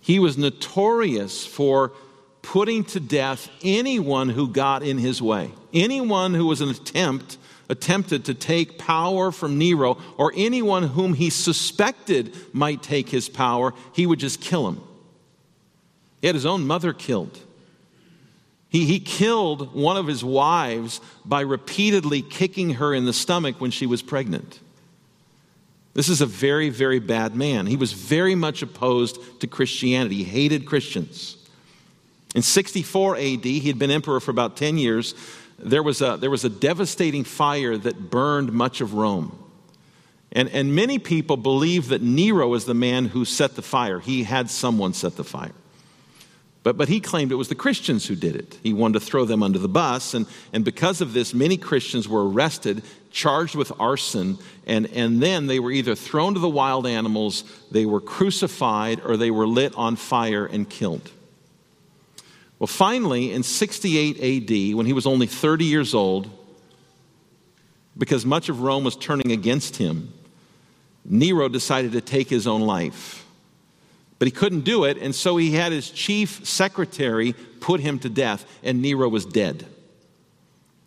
He 0.00 0.20
was 0.20 0.38
notorious 0.38 1.44
for 1.44 1.90
putting 2.40 2.84
to 2.84 3.00
death 3.00 3.50
anyone 3.64 4.28
who 4.28 4.46
got 4.46 4.84
in 4.84 4.96
his 4.96 5.20
way, 5.20 5.50
anyone 5.74 6.32
who 6.32 6.46
was 6.46 6.60
an 6.60 6.68
attempt 6.68 7.36
attempted 7.68 8.24
to 8.26 8.34
take 8.34 8.78
power 8.78 9.32
from 9.32 9.58
Nero 9.58 9.98
or 10.16 10.32
anyone 10.36 10.84
whom 10.84 11.14
he 11.14 11.30
suspected 11.30 12.32
might 12.52 12.80
take 12.80 13.08
his 13.08 13.28
power, 13.28 13.74
he 13.92 14.06
would 14.06 14.20
just 14.20 14.40
kill 14.40 14.68
him. 14.68 14.80
He 16.20 16.28
had 16.28 16.36
his 16.36 16.46
own 16.46 16.64
mother 16.64 16.92
killed. 16.92 17.40
He, 18.70 18.86
he 18.86 19.00
killed 19.00 19.74
one 19.74 19.96
of 19.96 20.06
his 20.06 20.24
wives 20.24 21.00
by 21.24 21.40
repeatedly 21.40 22.22
kicking 22.22 22.74
her 22.74 22.94
in 22.94 23.04
the 23.04 23.12
stomach 23.12 23.60
when 23.60 23.72
she 23.72 23.84
was 23.84 24.00
pregnant. 24.00 24.60
This 25.92 26.08
is 26.08 26.20
a 26.20 26.26
very, 26.26 26.70
very 26.70 27.00
bad 27.00 27.34
man. 27.34 27.66
He 27.66 27.76
was 27.76 27.92
very 27.92 28.36
much 28.36 28.62
opposed 28.62 29.40
to 29.40 29.46
Christianity, 29.48 30.16
he 30.16 30.24
hated 30.24 30.66
Christians. 30.66 31.36
In 32.34 32.42
64 32.42 33.16
AD, 33.16 33.44
he 33.44 33.60
had 33.60 33.78
been 33.78 33.90
emperor 33.90 34.20
for 34.20 34.30
about 34.30 34.56
10 34.56 34.78
years. 34.78 35.16
There 35.58 35.82
was 35.82 36.00
a, 36.00 36.16
there 36.16 36.30
was 36.30 36.44
a 36.44 36.48
devastating 36.48 37.24
fire 37.24 37.76
that 37.76 38.08
burned 38.08 38.52
much 38.52 38.80
of 38.80 38.94
Rome. 38.94 39.36
And, 40.30 40.48
and 40.50 40.76
many 40.76 41.00
people 41.00 41.36
believe 41.36 41.88
that 41.88 42.02
Nero 42.02 42.46
was 42.46 42.66
the 42.66 42.74
man 42.74 43.06
who 43.06 43.24
set 43.24 43.56
the 43.56 43.62
fire. 43.62 43.98
He 43.98 44.22
had 44.22 44.48
someone 44.48 44.94
set 44.94 45.16
the 45.16 45.24
fire. 45.24 45.50
But, 46.62 46.76
but 46.76 46.88
he 46.88 47.00
claimed 47.00 47.32
it 47.32 47.36
was 47.36 47.48
the 47.48 47.54
Christians 47.54 48.06
who 48.06 48.14
did 48.14 48.36
it. 48.36 48.58
He 48.62 48.74
wanted 48.74 49.00
to 49.00 49.06
throw 49.06 49.24
them 49.24 49.42
under 49.42 49.58
the 49.58 49.68
bus. 49.68 50.12
And, 50.12 50.26
and 50.52 50.64
because 50.64 51.00
of 51.00 51.14
this, 51.14 51.32
many 51.32 51.56
Christians 51.56 52.06
were 52.06 52.28
arrested, 52.28 52.82
charged 53.10 53.54
with 53.54 53.72
arson, 53.80 54.38
and, 54.66 54.86
and 54.88 55.22
then 55.22 55.46
they 55.46 55.58
were 55.58 55.72
either 55.72 55.94
thrown 55.94 56.34
to 56.34 56.40
the 56.40 56.48
wild 56.48 56.86
animals, 56.86 57.44
they 57.70 57.86
were 57.86 58.00
crucified, 58.00 59.00
or 59.00 59.16
they 59.16 59.30
were 59.30 59.46
lit 59.46 59.74
on 59.74 59.96
fire 59.96 60.44
and 60.44 60.68
killed. 60.68 61.10
Well, 62.58 62.66
finally, 62.66 63.32
in 63.32 63.42
68 63.42 64.16
AD, 64.18 64.76
when 64.76 64.84
he 64.84 64.92
was 64.92 65.06
only 65.06 65.26
30 65.26 65.64
years 65.64 65.94
old, 65.94 66.28
because 67.96 68.26
much 68.26 68.50
of 68.50 68.60
Rome 68.60 68.84
was 68.84 68.96
turning 68.96 69.32
against 69.32 69.76
him, 69.76 70.12
Nero 71.06 71.48
decided 71.48 71.92
to 71.92 72.02
take 72.02 72.28
his 72.28 72.46
own 72.46 72.60
life. 72.60 73.19
But 74.20 74.28
he 74.28 74.32
couldn't 74.32 74.60
do 74.60 74.84
it, 74.84 74.98
and 74.98 75.14
so 75.14 75.38
he 75.38 75.52
had 75.52 75.72
his 75.72 75.90
chief 75.90 76.46
secretary 76.46 77.32
put 77.58 77.80
him 77.80 77.98
to 78.00 78.10
death, 78.10 78.44
and 78.62 78.82
Nero 78.82 79.08
was 79.08 79.24
dead. 79.24 79.66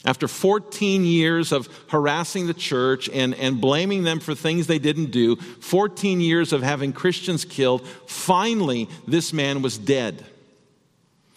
After 0.05 0.27
14 0.27 1.03
years 1.03 1.51
of 1.51 1.67
harassing 1.89 2.45
the 2.45 2.53
church 2.53 3.09
and, 3.09 3.33
and 3.33 3.59
blaming 3.59 4.03
them 4.03 4.19
for 4.19 4.35
things 4.35 4.67
they 4.67 4.77
didn't 4.77 5.09
do, 5.09 5.37
14 5.37 6.21
years 6.21 6.53
of 6.53 6.61
having 6.61 6.93
Christians 6.93 7.43
killed, 7.43 7.87
finally, 8.05 8.87
this 9.07 9.33
man 9.33 9.63
was 9.63 9.79
dead. 9.79 10.23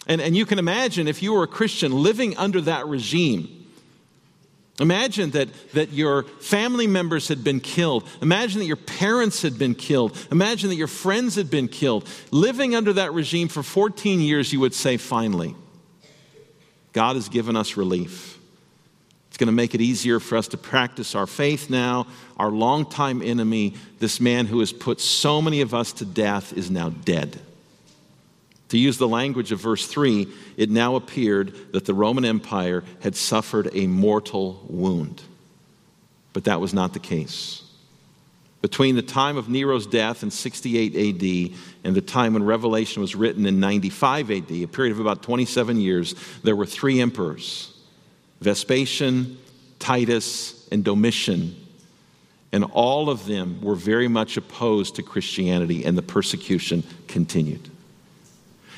And, 0.05 0.21
and 0.21 0.37
you 0.37 0.45
can 0.45 0.59
imagine 0.59 1.07
if 1.07 1.23
you 1.23 1.33
were 1.33 1.43
a 1.43 1.47
Christian 1.47 2.03
living 2.03 2.37
under 2.37 2.61
that 2.61 2.85
regime, 2.85 3.56
Imagine 4.79 5.31
that, 5.31 5.49
that 5.73 5.91
your 5.91 6.23
family 6.23 6.85
members 6.85 7.27
had 7.27 7.43
been 7.43 7.59
killed. 7.59 8.07
Imagine 8.21 8.59
that 8.59 8.67
your 8.67 8.75
parents 8.75 9.41
had 9.41 9.57
been 9.57 9.73
killed. 9.73 10.15
Imagine 10.31 10.69
that 10.69 10.75
your 10.75 10.87
friends 10.87 11.35
had 11.35 11.49
been 11.49 11.67
killed. 11.67 12.07
Living 12.29 12.75
under 12.75 12.93
that 12.93 13.11
regime 13.13 13.47
for 13.47 13.63
14 13.63 14.19
years, 14.19 14.53
you 14.53 14.59
would 14.59 14.75
say, 14.75 14.97
finally, 14.97 15.55
God 16.93 17.15
has 17.15 17.27
given 17.27 17.55
us 17.55 17.75
relief. 17.75 18.37
It's 19.29 19.37
going 19.37 19.47
to 19.47 19.51
make 19.51 19.73
it 19.73 19.81
easier 19.81 20.19
for 20.19 20.37
us 20.37 20.47
to 20.49 20.57
practice 20.57 21.15
our 21.15 21.27
faith 21.27 21.69
now. 21.71 22.05
Our 22.37 22.51
longtime 22.51 23.23
enemy, 23.23 23.75
this 23.97 24.19
man 24.19 24.45
who 24.45 24.59
has 24.59 24.71
put 24.71 25.01
so 25.01 25.41
many 25.41 25.61
of 25.61 25.73
us 25.73 25.91
to 25.93 26.05
death, 26.05 26.53
is 26.53 26.69
now 26.69 26.89
dead. 26.89 27.39
To 28.69 28.77
use 28.77 28.97
the 28.97 29.07
language 29.07 29.51
of 29.51 29.59
verse 29.59 29.87
3, 29.87 30.27
it 30.57 30.69
now 30.69 30.95
appeared 30.95 31.71
that 31.71 31.85
the 31.85 31.93
Roman 31.93 32.25
Empire 32.25 32.83
had 32.99 33.15
suffered 33.15 33.69
a 33.73 33.87
mortal 33.87 34.65
wound. 34.67 35.21
But 36.33 36.43
that 36.45 36.59
was 36.59 36.73
not 36.73 36.93
the 36.93 36.99
case. 36.99 37.63
Between 38.61 38.95
the 38.95 39.01
time 39.01 39.37
of 39.37 39.47
Nero's 39.47 39.87
death 39.87 40.23
in 40.23 40.31
68 40.31 40.95
AD 40.95 41.57
and 41.83 41.95
the 41.95 42.01
time 42.01 42.33
when 42.33 42.43
Revelation 42.43 43.01
was 43.01 43.15
written 43.15 43.45
in 43.45 43.59
95 43.59 44.31
AD, 44.31 44.51
a 44.51 44.67
period 44.67 44.91
of 44.91 44.99
about 44.99 45.21
27 45.21 45.79
years, 45.79 46.15
there 46.43 46.55
were 46.55 46.65
three 46.65 46.99
emperors 46.99 47.73
Vespasian, 48.41 49.37
Titus, 49.79 50.67
and 50.71 50.83
Domitian. 50.83 51.55
And 52.51 52.63
all 52.65 53.09
of 53.09 53.25
them 53.25 53.61
were 53.61 53.75
very 53.75 54.07
much 54.07 54.37
opposed 54.37 54.95
to 54.95 55.03
Christianity, 55.03 55.85
and 55.85 55.97
the 55.97 56.01
persecution 56.01 56.83
continued. 57.07 57.69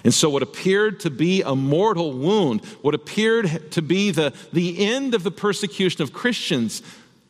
And 0.03 0.13
so, 0.13 0.29
what 0.29 0.44
appeared 0.44 1.01
to 1.01 1.10
be 1.10 1.41
a 1.41 1.56
mortal 1.56 2.13
wound, 2.13 2.63
what 2.82 2.96
appeared 2.96 3.72
to 3.72 3.82
be 3.82 4.12
the, 4.12 4.34
the 4.53 4.86
end 4.86 5.13
of 5.13 5.24
the 5.24 5.32
persecution 5.32 6.01
of 6.01 6.13
Christians, 6.13 6.82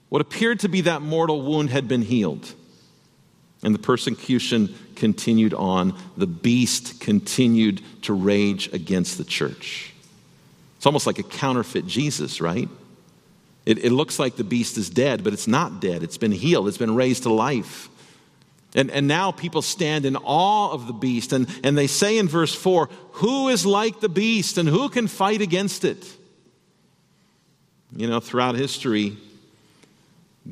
what 0.09 0.21
appeared 0.21 0.59
to 0.61 0.69
be 0.69 0.81
that 0.81 1.01
mortal 1.01 1.41
wound 1.41 1.69
had 1.69 1.87
been 1.87 2.01
healed. 2.01 2.53
And 3.63 3.75
the 3.75 3.79
persecution 3.79 4.73
continued 4.95 5.53
on. 5.53 5.97
The 6.15 6.27
beast 6.27 6.99
continued 6.99 7.81
to 8.03 8.13
rage 8.13 8.71
against 8.73 9.17
the 9.17 9.23
church. 9.23 9.93
It's 10.77 10.85
almost 10.85 11.05
like 11.05 11.19
a 11.19 11.23
counterfeit 11.23 11.85
Jesus, 11.85 12.39
right? 12.39 12.69
It, 13.65 13.83
it, 13.83 13.91
looks 13.91 14.17
like 14.17 14.37
the 14.37 14.45
beast 14.45 14.77
is 14.77 14.89
dead, 14.89 15.23
but 15.23 15.33
it's 15.33 15.47
not 15.47 15.81
dead. 15.81 16.03
It's 16.03 16.17
been 16.17 16.31
healed, 16.31 16.67
it's 16.67 16.77
been 16.77 16.95
raised 16.95 17.23
to 17.23 17.33
life. 17.33 17.89
And, 18.75 18.91
and 18.91 19.07
now 19.07 19.31
people 19.31 19.61
stand 19.61 20.05
in 20.05 20.15
awe 20.15 20.71
of 20.71 20.85
the 20.85 20.93
beast, 20.93 21.33
and, 21.33 21.47
and 21.63 21.77
they 21.77 21.87
say 21.87 22.17
in 22.17 22.27
verse 22.27 22.53
4 22.53 22.89
Who 23.13 23.47
is 23.47 23.65
like 23.65 23.99
the 23.99 24.09
beast, 24.09 24.57
and 24.57 24.69
who 24.69 24.89
can 24.89 25.07
fight 25.07 25.41
against 25.41 25.83
it? 25.83 26.05
You 27.95 28.07
know, 28.07 28.19
throughout 28.19 28.55
history, 28.55 29.17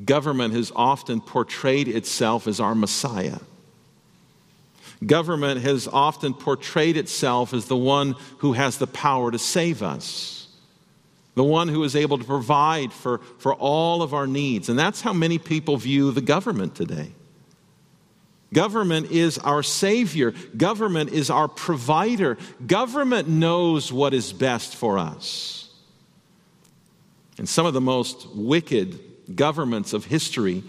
government 0.05 0.55
has 0.55 0.71
often 0.75 1.21
portrayed 1.21 1.88
itself 1.88 2.47
as 2.47 2.59
our 2.59 2.74
Messiah. 2.74 3.38
Government 5.05 5.62
has 5.62 5.88
often 5.88 6.33
portrayed 6.33 6.97
itself 6.97 7.53
as 7.53 7.65
the 7.65 7.77
one 7.77 8.15
who 8.39 8.53
has 8.53 8.79
the 8.79 8.88
power 8.88 9.29
to 9.29 9.38
save 9.38 9.83
us, 9.83 10.47
the 11.36 11.43
one 11.43 11.67
who 11.67 11.83
is 11.83 11.95
able 11.95 12.17
to 12.17 12.24
provide 12.24 12.91
for, 12.91 13.19
for 13.38 13.53
all 13.53 14.01
of 14.01 14.15
our 14.15 14.25
needs. 14.25 14.69
And 14.69 14.79
that's 14.79 15.01
how 15.01 15.13
many 15.13 15.38
people 15.38 15.77
view 15.77 16.12
the 16.12 16.21
government 16.21 16.74
today. 16.74 17.12
Government 18.54 19.12
is 19.12 19.38
our 19.39 19.62
Savior. 19.62 20.34
Government 20.56 21.12
is 21.12 21.30
our 21.30 21.48
provider. 21.48 22.38
Government 22.66 23.27
knows 23.27 23.92
what 23.92 24.13
is 24.13 24.32
best 24.32 24.75
for 24.75 24.98
us. 24.98 25.70
And 27.38 27.48
some 27.48 27.66
of 27.66 27.74
the 27.74 27.82
most 27.82 28.27
wicked 28.34 29.00
governments 29.36 29.94
of 29.94 30.06
history 30.06 30.63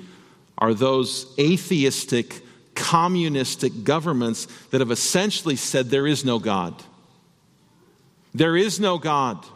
are 0.59 0.75
those 0.75 1.33
atheistic, 1.39 2.43
communistic 2.75 3.85
governments 3.85 4.47
that 4.71 4.81
have 4.81 4.91
essentially 4.91 5.57
said 5.57 5.87
there 5.87 6.07
is 6.07 6.25
no 6.25 6.39
God. 6.39 6.75
There 8.35 8.57
is 8.57 8.81
no 8.81 8.99
God. 8.99 9.47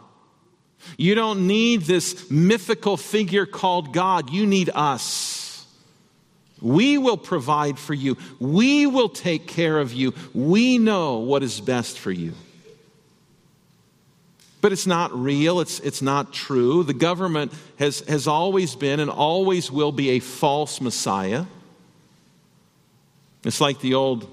You 0.97 1.15
don't 1.15 1.45
need 1.47 1.81
this 1.81 2.29
mythical 2.31 2.97
figure 2.97 3.45
called 3.45 3.93
God, 3.93 4.29
you 4.29 4.45
need 4.45 4.69
us. 4.73 5.42
We 6.63 6.97
will 6.97 7.17
provide 7.17 7.77
for 7.77 7.93
you. 7.93 8.17
We 8.39 8.87
will 8.87 9.09
take 9.09 9.45
care 9.45 9.79
of 9.79 9.93
you. 9.93 10.15
We 10.33 10.79
know 10.79 11.19
what 11.19 11.43
is 11.43 11.59
best 11.61 11.99
for 11.99 12.11
you. 12.11 12.33
But 14.61 14.71
it's 14.71 14.87
not 14.87 15.13
real, 15.13 15.59
it's, 15.59 15.81
it's 15.81 16.01
not 16.01 16.31
true. 16.31 16.83
The 16.83 16.93
government 16.93 17.51
has, 17.79 17.99
has 18.07 18.27
always 18.27 18.77
been 18.77 19.01
and 19.01 19.11
always 19.11 19.69
will 19.69 19.91
be 19.91 20.11
a 20.11 20.19
false 20.19 20.79
Messiah. 20.79 21.45
It's 23.43 23.59
like 23.59 23.81
the 23.81 23.95
old 23.95 24.29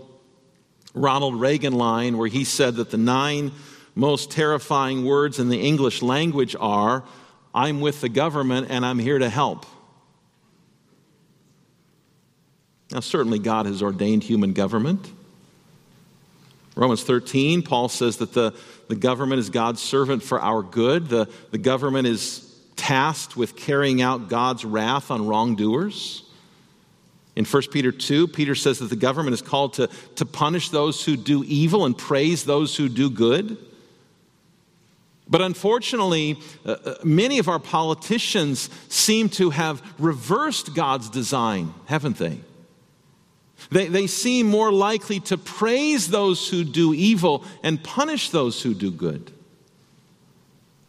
Ronald 0.94 1.40
Reagan 1.40 1.72
line 1.72 2.16
where 2.16 2.28
he 2.28 2.44
said 2.44 2.76
that 2.76 2.92
the 2.92 2.96
nine 2.96 3.50
most 3.96 4.30
terrifying 4.30 5.04
words 5.04 5.40
in 5.40 5.48
the 5.48 5.60
English 5.60 6.00
language 6.00 6.54
are 6.60 7.02
I'm 7.52 7.80
with 7.80 8.00
the 8.00 8.08
government 8.08 8.68
and 8.70 8.86
I'm 8.86 9.00
here 9.00 9.18
to 9.18 9.28
help. 9.28 9.66
Now, 12.92 13.00
certainly, 13.00 13.38
God 13.38 13.66
has 13.66 13.82
ordained 13.82 14.24
human 14.24 14.52
government. 14.52 15.12
Romans 16.74 17.02
13, 17.02 17.62
Paul 17.62 17.88
says 17.88 18.16
that 18.18 18.32
the, 18.32 18.54
the 18.88 18.96
government 18.96 19.38
is 19.38 19.50
God's 19.50 19.80
servant 19.80 20.22
for 20.22 20.40
our 20.40 20.62
good. 20.62 21.08
The, 21.08 21.28
the 21.50 21.58
government 21.58 22.06
is 22.06 22.46
tasked 22.76 23.36
with 23.36 23.56
carrying 23.56 24.00
out 24.00 24.28
God's 24.28 24.64
wrath 24.64 25.10
on 25.10 25.26
wrongdoers. 25.26 26.24
In 27.36 27.44
1 27.44 27.62
Peter 27.70 27.92
2, 27.92 28.28
Peter 28.28 28.54
says 28.54 28.78
that 28.80 28.86
the 28.86 28.96
government 28.96 29.34
is 29.34 29.42
called 29.42 29.74
to, 29.74 29.88
to 30.16 30.26
punish 30.26 30.70
those 30.70 31.04
who 31.04 31.16
do 31.16 31.44
evil 31.44 31.84
and 31.84 31.96
praise 31.96 32.44
those 32.44 32.76
who 32.76 32.88
do 32.88 33.10
good. 33.10 33.56
But 35.28 35.42
unfortunately, 35.42 36.38
uh, 36.66 36.76
uh 36.84 36.94
many 37.04 37.38
of 37.38 37.48
our 37.48 37.60
politicians 37.60 38.68
seem 38.88 39.28
to 39.30 39.50
have 39.50 39.80
reversed 39.98 40.74
God's 40.74 41.08
design, 41.08 41.72
haven't 41.86 42.16
they? 42.16 42.40
They, 43.70 43.86
they 43.86 44.06
seem 44.06 44.46
more 44.46 44.72
likely 44.72 45.20
to 45.20 45.36
praise 45.38 46.08
those 46.08 46.48
who 46.48 46.64
do 46.64 46.94
evil 46.94 47.44
and 47.62 47.82
punish 47.82 48.30
those 48.30 48.62
who 48.62 48.74
do 48.74 48.90
good. 48.90 49.30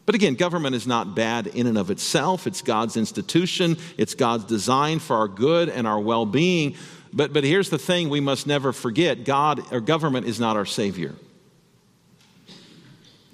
But 0.04 0.14
again, 0.14 0.34
government 0.34 0.74
is 0.74 0.86
not 0.86 1.14
bad 1.14 1.46
in 1.46 1.66
and 1.66 1.78
of 1.78 1.90
itself. 1.90 2.46
It's 2.46 2.62
God's 2.62 2.96
institution, 2.96 3.76
it's 3.96 4.14
God's 4.14 4.44
design 4.44 4.98
for 4.98 5.16
our 5.16 5.28
good 5.28 5.68
and 5.68 5.86
our 5.86 6.00
well 6.00 6.26
being. 6.26 6.74
But, 7.12 7.32
but 7.32 7.44
here's 7.44 7.70
the 7.70 7.78
thing 7.78 8.08
we 8.08 8.20
must 8.20 8.46
never 8.46 8.72
forget 8.72 9.24
God 9.24 9.72
or 9.72 9.80
government 9.80 10.26
is 10.26 10.40
not 10.40 10.56
our 10.56 10.66
Savior. 10.66 11.14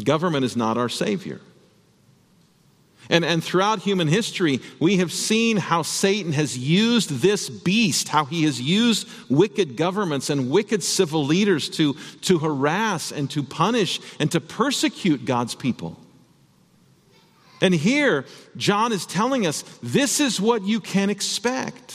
Government 0.02 0.44
is 0.44 0.56
not 0.56 0.76
our 0.76 0.88
Savior. 0.88 1.40
And, 3.10 3.24
and 3.24 3.42
throughout 3.42 3.80
human 3.80 4.06
history, 4.06 4.60
we 4.80 4.98
have 4.98 5.12
seen 5.12 5.56
how 5.56 5.82
Satan 5.82 6.32
has 6.32 6.58
used 6.58 7.10
this 7.10 7.48
beast, 7.48 8.08
how 8.08 8.26
he 8.26 8.44
has 8.44 8.60
used 8.60 9.08
wicked 9.30 9.76
governments 9.76 10.28
and 10.28 10.50
wicked 10.50 10.82
civil 10.82 11.24
leaders 11.24 11.70
to, 11.70 11.94
to 12.22 12.38
harass 12.38 13.10
and 13.10 13.30
to 13.30 13.42
punish 13.42 14.00
and 14.20 14.30
to 14.32 14.40
persecute 14.40 15.24
God's 15.24 15.54
people. 15.54 15.98
And 17.60 17.74
here, 17.74 18.26
John 18.56 18.92
is 18.92 19.06
telling 19.06 19.46
us 19.46 19.62
this 19.82 20.20
is 20.20 20.40
what 20.40 20.62
you 20.62 20.78
can 20.78 21.10
expect. 21.10 21.94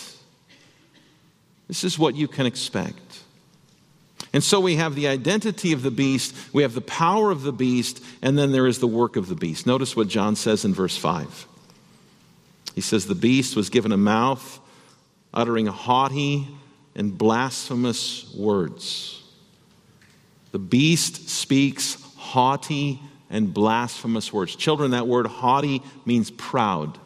This 1.68 1.84
is 1.84 1.98
what 1.98 2.16
you 2.16 2.28
can 2.28 2.46
expect. 2.46 3.22
And 4.34 4.44
so 4.44 4.60
we 4.60 4.78
have 4.78 4.96
the 4.96 5.08
identity 5.08 5.74
of 5.74 5.84
the 5.84 5.92
beast, 5.92 6.36
we 6.52 6.64
have 6.64 6.74
the 6.74 6.82
power 6.82 7.30
of 7.30 7.44
the 7.44 7.54
beast, 7.54 8.04
and 8.24 8.38
then 8.38 8.52
there 8.52 8.66
is 8.66 8.80
the 8.80 8.88
work 8.88 9.16
of 9.16 9.28
the 9.28 9.36
beast. 9.36 9.68
Notice 9.68 9.96
what 9.96 10.08
John 10.08 10.36
says 10.36 10.66
in 10.66 10.74
verse 10.74 10.98
5. 10.98 11.48
He 12.74 12.82
says, 12.82 13.06
The 13.06 13.14
beast 13.14 13.56
was 13.56 13.70
given 13.70 13.92
a 13.92 13.98
mouth 13.98 14.60
uttering 15.36 15.68
haughty 15.68 16.48
and 16.96 17.16
blasphemous 17.16 18.34
words. 18.34 19.22
The 20.52 20.60
beast 20.60 21.30
speaks 21.30 21.98
haughty 22.18 23.00
and 23.30 23.54
blasphemous 23.54 24.34
words. 24.34 24.56
Children, 24.56 24.92
that 24.92 25.08
word 25.08 25.28
haughty 25.28 25.84
means 26.06 26.32
proud. 26.32 26.98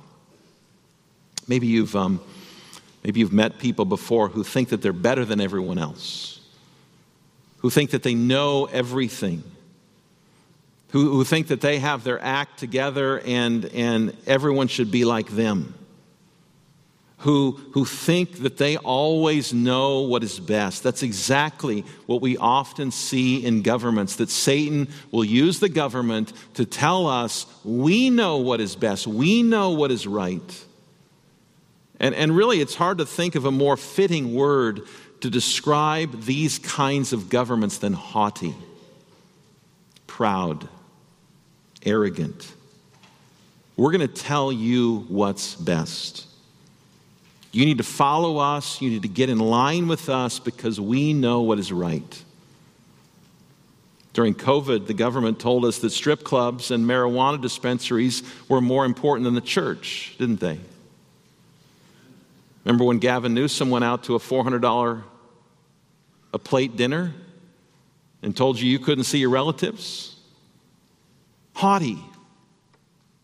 Maybe 1.47 1.67
you've, 1.67 1.95
um, 1.95 2.21
maybe 3.03 3.19
you've 3.19 3.33
met 3.33 3.59
people 3.59 3.85
before 3.85 4.29
who 4.29 4.43
think 4.43 4.69
that 4.69 4.81
they're 4.81 4.93
better 4.93 5.25
than 5.25 5.41
everyone 5.41 5.77
else 5.77 6.36
who 7.67 7.71
think 7.71 7.89
that 7.89 8.01
they 8.01 8.15
know 8.15 8.63
everything, 8.63 9.43
who, 10.91 11.11
who 11.11 11.25
think 11.25 11.47
that 11.47 11.59
they 11.59 11.79
have 11.79 12.05
their 12.05 12.17
act 12.23 12.57
together 12.57 13.19
and, 13.19 13.65
and 13.65 14.15
everyone 14.25 14.69
should 14.69 14.89
be 14.89 15.03
like 15.03 15.27
them, 15.31 15.73
who, 17.17 17.59
who 17.73 17.83
think 17.83 18.37
that 18.37 18.55
they 18.55 18.77
always 18.77 19.53
know 19.53 19.99
what 19.99 20.23
is 20.23 20.39
best. 20.39 20.81
That's 20.81 21.03
exactly 21.03 21.83
what 22.05 22.21
we 22.21 22.37
often 22.37 22.89
see 22.89 23.45
in 23.45 23.63
governments, 23.63 24.15
that 24.15 24.29
Satan 24.29 24.87
will 25.11 25.25
use 25.25 25.59
the 25.59 25.67
government 25.67 26.31
to 26.53 26.63
tell 26.63 27.05
us 27.05 27.47
we 27.65 28.09
know 28.09 28.37
what 28.37 28.61
is 28.61 28.77
best, 28.77 29.07
we 29.07 29.43
know 29.43 29.71
what 29.71 29.91
is 29.91 30.07
right. 30.07 30.65
And, 31.99 32.15
and 32.15 32.33
really, 32.33 32.61
it's 32.61 32.75
hard 32.75 32.99
to 32.99 33.05
think 33.05 33.35
of 33.35 33.43
a 33.43 33.51
more 33.51 33.75
fitting 33.75 34.33
word 34.33 34.83
to 35.21 35.29
describe 35.29 36.23
these 36.23 36.59
kinds 36.59 37.13
of 37.13 37.29
governments 37.29 37.79
than 37.79 37.93
haughty, 37.93 38.53
proud, 40.05 40.67
arrogant. 41.85 42.53
We're 43.75 43.91
going 43.91 44.07
to 44.07 44.13
tell 44.13 44.51
you 44.51 45.05
what's 45.07 45.55
best. 45.55 46.25
You 47.51 47.65
need 47.65 47.77
to 47.77 47.83
follow 47.83 48.37
us. 48.37 48.81
You 48.81 48.89
need 48.89 49.03
to 49.03 49.07
get 49.07 49.29
in 49.29 49.39
line 49.39 49.87
with 49.87 50.09
us 50.09 50.39
because 50.39 50.79
we 50.79 51.13
know 51.13 51.41
what 51.41 51.59
is 51.59 51.71
right. 51.71 52.23
During 54.13 54.33
COVID, 54.33 54.87
the 54.87 54.95
government 54.95 55.39
told 55.39 55.63
us 55.63 55.77
that 55.79 55.91
strip 55.91 56.23
clubs 56.23 56.71
and 56.71 56.85
marijuana 56.85 57.39
dispensaries 57.39 58.23
were 58.49 58.61
more 58.61 58.83
important 58.83 59.25
than 59.25 59.35
the 59.35 59.41
church, 59.41 60.15
didn't 60.17 60.39
they? 60.39 60.59
Remember 62.67 62.83
when 62.83 62.99
Gavin 62.99 63.33
Newsom 63.33 63.69
went 63.69 63.85
out 63.85 64.03
to 64.03 64.15
a 64.15 64.19
$400 64.19 65.01
a 66.33 66.37
plate 66.37 66.75
dinner 66.75 67.13
and 68.21 68.35
told 68.35 68.59
you 68.59 68.69
you 68.69 68.77
couldn't 68.77 69.05
see 69.05 69.19
your 69.19 69.29
relatives? 69.29 70.17
Haughty, 71.53 71.97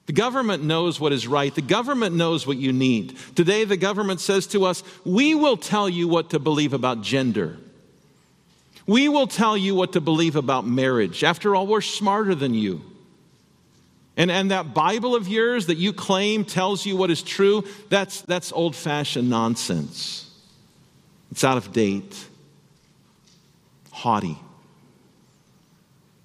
The 0.05 0.13
government 0.13 0.63
knows 0.63 0.97
what 0.97 1.11
is 1.11 1.27
right. 1.27 1.53
The 1.53 1.61
government 1.61 2.15
knows 2.15 2.47
what 2.47 2.55
you 2.55 2.71
need. 2.71 3.17
Today, 3.35 3.65
the 3.65 3.75
government 3.75 4.21
says 4.21 4.47
to 4.47 4.63
us, 4.63 4.81
We 5.03 5.35
will 5.35 5.57
tell 5.57 5.89
you 5.89 6.07
what 6.07 6.29
to 6.29 6.39
believe 6.39 6.71
about 6.71 7.01
gender. 7.01 7.57
We 8.87 9.09
will 9.09 9.27
tell 9.27 9.57
you 9.57 9.75
what 9.75 9.91
to 9.91 9.99
believe 9.99 10.37
about 10.37 10.65
marriage. 10.65 11.21
After 11.21 11.53
all, 11.53 11.67
we're 11.67 11.81
smarter 11.81 12.33
than 12.33 12.53
you. 12.53 12.81
And, 14.15 14.29
and 14.29 14.51
that 14.51 14.73
Bible 14.73 15.15
of 15.15 15.27
yours 15.27 15.67
that 15.67 15.77
you 15.77 15.91
claim 15.91 16.45
tells 16.45 16.85
you 16.85 16.95
what 16.95 17.09
is 17.09 17.23
true, 17.23 17.63
that's, 17.89 18.21
that's 18.21 18.51
old 18.51 18.75
fashioned 18.75 19.29
nonsense. 19.29 20.29
It's 21.31 21.43
out 21.43 21.57
of 21.57 21.73
date, 21.73 22.27
haughty. 23.91 24.37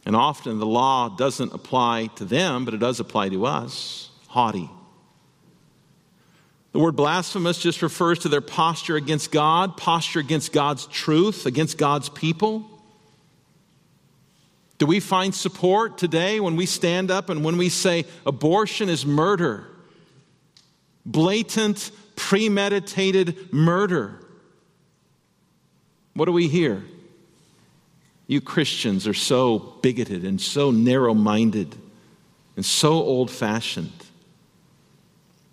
And 0.05 0.14
often 0.14 0.59
the 0.59 0.66
law 0.66 1.09
doesn't 1.09 1.53
apply 1.53 2.09
to 2.16 2.24
them, 2.24 2.64
but 2.64 2.74
it 2.74 2.79
does 2.79 3.01
apply 3.01 3.31
to 3.31 3.46
us. 3.46 4.11
Haughty. 4.27 4.70
The 6.72 6.79
word 6.79 6.96
blasphemous 6.96 7.59
just 7.59 7.81
refers 7.81 8.18
to 8.20 8.29
their 8.29 8.42
posture 8.42 8.96
against 8.96 9.33
God, 9.33 9.77
posture 9.79 10.20
against 10.20 10.53
God's 10.53 10.87
truth, 10.87 11.46
against 11.46 11.79
God's 11.79 12.11
people. 12.11 12.77
Do 14.78 14.86
we 14.86 15.00
find 15.00 15.34
support 15.34 15.98
today 15.98 16.38
when 16.38 16.54
we 16.54 16.64
stand 16.64 17.10
up 17.10 17.28
and 17.28 17.44
when 17.44 17.58
we 17.58 17.68
say 17.68 18.04
abortion 18.24 18.88
is 18.88 19.04
murder? 19.04 19.66
Blatant, 21.04 21.90
premeditated 22.14 23.52
murder. 23.52 24.20
What 26.14 26.26
do 26.26 26.32
we 26.32 26.48
hear? 26.48 26.84
You 28.28 28.40
Christians 28.40 29.08
are 29.08 29.14
so 29.14 29.58
bigoted 29.58 30.24
and 30.24 30.40
so 30.40 30.70
narrow 30.70 31.14
minded 31.14 31.74
and 32.56 32.64
so 32.64 32.92
old 32.92 33.30
fashioned. 33.30 33.92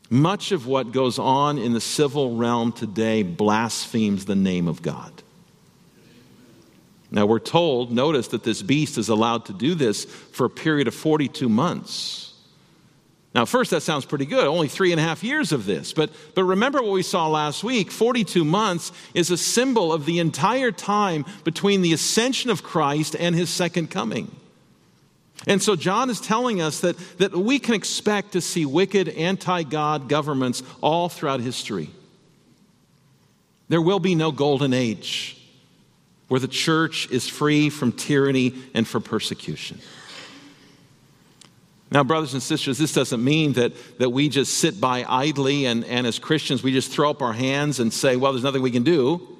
Much 0.10 0.52
of 0.52 0.68
what 0.68 0.92
goes 0.92 1.18
on 1.18 1.58
in 1.58 1.74
the 1.74 1.82
civil 1.82 2.36
realm 2.36 2.72
today 2.72 3.24
blasphemes 3.24 4.26
the 4.26 4.36
name 4.36 4.68
of 4.68 4.82
God. 4.84 5.24
Now, 7.16 7.26
we're 7.26 7.40
told, 7.40 7.94
notice 7.94 8.28
that 8.28 8.44
this 8.44 8.62
beast 8.62 8.98
is 8.98 9.08
allowed 9.08 9.46
to 9.46 9.54
do 9.54 9.74
this 9.74 10.04
for 10.04 10.48
a 10.48 10.50
period 10.50 10.90
of 10.90 10.94
42 10.94 11.48
months. 11.48 12.34
Now, 13.34 13.46
first, 13.46 13.72
that 13.72 13.84
sounds 13.84 14.04
pretty 14.04 14.26
good. 14.26 14.46
Only 14.46 14.68
three 14.68 14.92
and 14.92 15.00
a 15.00 15.04
half 15.04 15.24
years 15.24 15.54
of 15.54 15.66
this. 15.66 15.94
But, 15.94 16.10
but 16.36 16.44
remember 16.44 16.82
what 16.82 16.92
we 16.92 17.04
saw 17.04 17.30
last 17.30 17.64
week 17.64 17.90
42 17.90 18.44
months 18.44 18.92
is 19.14 19.32
a 19.32 19.38
symbol 19.38 19.94
of 19.94 20.06
the 20.06 20.20
entire 20.20 20.74
time 20.74 21.24
between 21.46 21.82
the 21.82 21.94
ascension 21.94 22.50
of 22.50 22.64
Christ 22.64 23.16
and 23.18 23.34
his 23.34 23.50
second 23.50 23.90
coming. 23.90 24.36
And 25.48 25.64
so, 25.64 25.78
John 25.78 26.10
is 26.10 26.20
telling 26.20 26.62
us 26.62 26.82
that, 26.82 26.98
that 27.20 27.32
we 27.34 27.60
can 27.60 27.76
expect 27.76 28.34
to 28.34 28.42
see 28.42 28.66
wicked, 28.66 29.08
anti 29.08 29.64
God 29.64 30.10
governments 30.10 30.64
all 30.82 31.08
throughout 31.08 31.40
history. 31.40 31.92
There 33.70 33.82
will 33.82 34.00
be 34.00 34.16
no 34.16 34.34
golden 34.34 34.74
age 34.74 35.42
where 36.28 36.40
the 36.40 36.48
church 36.48 37.10
is 37.12 37.28
free 37.28 37.70
from 37.70 37.92
tyranny 37.92 38.54
and 38.74 38.88
from 38.88 39.04
persecution. 39.04 39.80
Now, 41.92 42.04
brothers 42.04 42.34
and 42.34 42.42
sisters, 42.42 42.78
this 42.78 42.94
doesn't 42.94 43.24
mean 43.24 43.54
that, 43.54 43.74
that 44.00 44.10
we 44.10 44.28
just 44.28 44.58
sit 44.58 44.82
by 44.82 45.06
idly 45.08 45.66
and, 45.66 45.86
and 45.86 46.08
as 46.08 46.18
Christians 46.18 46.64
we 46.64 46.74
just 46.74 46.92
throw 46.92 47.12
up 47.12 47.22
our 47.22 47.34
hands 47.34 47.80
and 47.80 47.94
say, 47.94 48.16
well, 48.16 48.34
there's 48.34 48.44
nothing 48.44 48.64
we 48.64 48.72
can 48.72 48.84
do. 48.84 49.36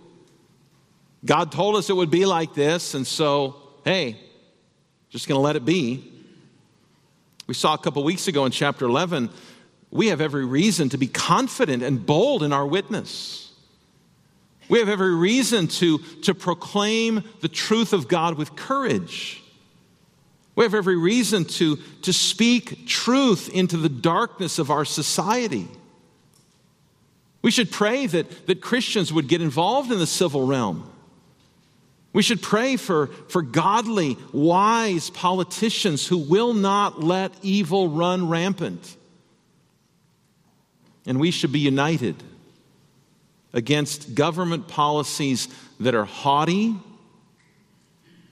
God 1.26 1.52
told 1.52 1.76
us 1.76 1.90
it 1.90 1.96
would 1.96 2.12
be 2.12 2.26
like 2.26 2.54
this, 2.54 2.94
and 2.94 3.06
so, 3.06 3.56
hey, 3.84 4.16
just 5.10 5.28
going 5.28 5.38
to 5.38 5.42
let 5.42 5.56
it 5.56 5.66
be. 5.66 6.12
We 7.48 7.56
saw 7.56 7.74
a 7.74 7.78
couple 7.80 8.04
weeks 8.04 8.28
ago 8.28 8.46
in 8.46 8.52
chapter 8.52 8.86
11, 8.86 9.32
we 9.90 10.08
have 10.08 10.22
every 10.22 10.46
reason 10.46 10.90
to 10.90 10.98
be 10.98 11.08
confident 11.08 11.82
and 11.82 12.06
bold 12.06 12.44
in 12.44 12.54
our 12.54 12.66
witness. 12.66 13.45
We 14.68 14.80
have 14.80 14.90
every 14.90 15.16
reason 15.16 15.68
to, 15.68 16.00
to 16.24 16.34
proclaim 16.34 17.24
the 17.42 17.48
truth 17.48 17.94
of 17.94 18.08
God 18.08 18.38
with 18.38 18.56
courage. 18.56 19.44
We 20.56 20.64
have 20.64 20.74
every 20.74 20.96
reason 20.96 21.46
to, 21.46 21.78
to 22.04 22.14
speak 22.14 22.88
truth 22.88 23.50
into 23.54 23.78
the 23.78 23.90
darkness 23.90 24.58
of 24.58 24.72
our 24.72 24.86
society. 24.86 25.68
We 27.42 27.52
should 27.52 27.72
pray 27.72 28.08
that, 28.08 28.48
that 28.48 28.62
Christians 28.62 29.14
would 29.14 29.28
get 29.28 29.42
involved 29.42 29.92
in 29.92 30.00
the 30.00 30.08
civil 30.08 30.48
realm. 30.48 30.90
We 32.12 32.24
should 32.24 32.42
pray 32.42 32.78
for, 32.78 33.08
for 33.28 33.42
godly, 33.42 34.18
wise 34.32 35.10
politicians 35.10 36.08
who 36.08 36.18
will 36.18 36.54
not 36.54 37.04
let 37.04 37.34
evil 37.42 37.90
run 37.90 38.30
rampant. 38.30 38.96
And 41.06 41.20
we 41.20 41.30
should 41.30 41.52
be 41.52 41.60
united 41.60 42.16
against 43.54 44.16
government 44.16 44.68
policies 44.68 45.48
that 45.80 45.96
are 45.96 46.06
haughty 46.06 46.76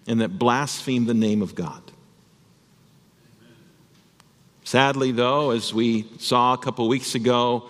and 0.08 0.22
that 0.22 0.38
blaspheme 0.38 1.06
the 1.06 1.14
name 1.14 1.42
of 1.42 1.56
God. 1.56 1.82
Sadly, 4.64 5.12
though, 5.12 5.52
as 5.52 5.74
we 5.74 6.08
saw 6.20 6.54
a 6.54 6.58
couple 6.58 6.88
weeks 6.88 7.16
ago, 7.16 7.70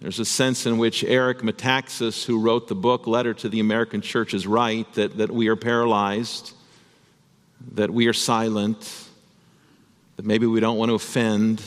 there's 0.00 0.18
a 0.18 0.24
sense 0.24 0.64
in 0.64 0.78
which 0.78 1.04
Eric 1.04 1.38
Metaxas, 1.38 2.24
who 2.24 2.40
wrote 2.40 2.68
the 2.68 2.74
book 2.74 3.06
Letter 3.06 3.34
to 3.34 3.48
the 3.48 3.60
American 3.60 4.00
Church, 4.00 4.32
is 4.32 4.46
right 4.46 4.90
that, 4.94 5.18
that 5.18 5.30
we 5.30 5.48
are 5.48 5.56
paralyzed, 5.56 6.52
that 7.72 7.90
we 7.90 8.06
are 8.06 8.14
silent, 8.14 9.08
that 10.16 10.24
maybe 10.24 10.46
we 10.46 10.60
don't 10.60 10.78
want 10.78 10.90
to 10.90 10.94
offend, 10.94 11.62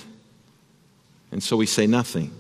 and 1.32 1.44
so 1.44 1.58
we 1.58 1.66
say 1.66 1.86
nothing. 1.86 2.32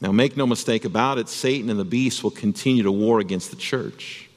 Now, 0.00 0.12
make 0.12 0.36
no 0.36 0.46
mistake 0.46 0.84
about 0.84 1.18
it, 1.18 1.28
Satan 1.28 1.68
and 1.68 1.78
the 1.78 1.84
beast 1.84 2.24
will 2.24 2.30
continue 2.30 2.82
to 2.84 2.92
war 2.92 3.20
against 3.20 3.50
the 3.50 3.56
church. 3.56 4.28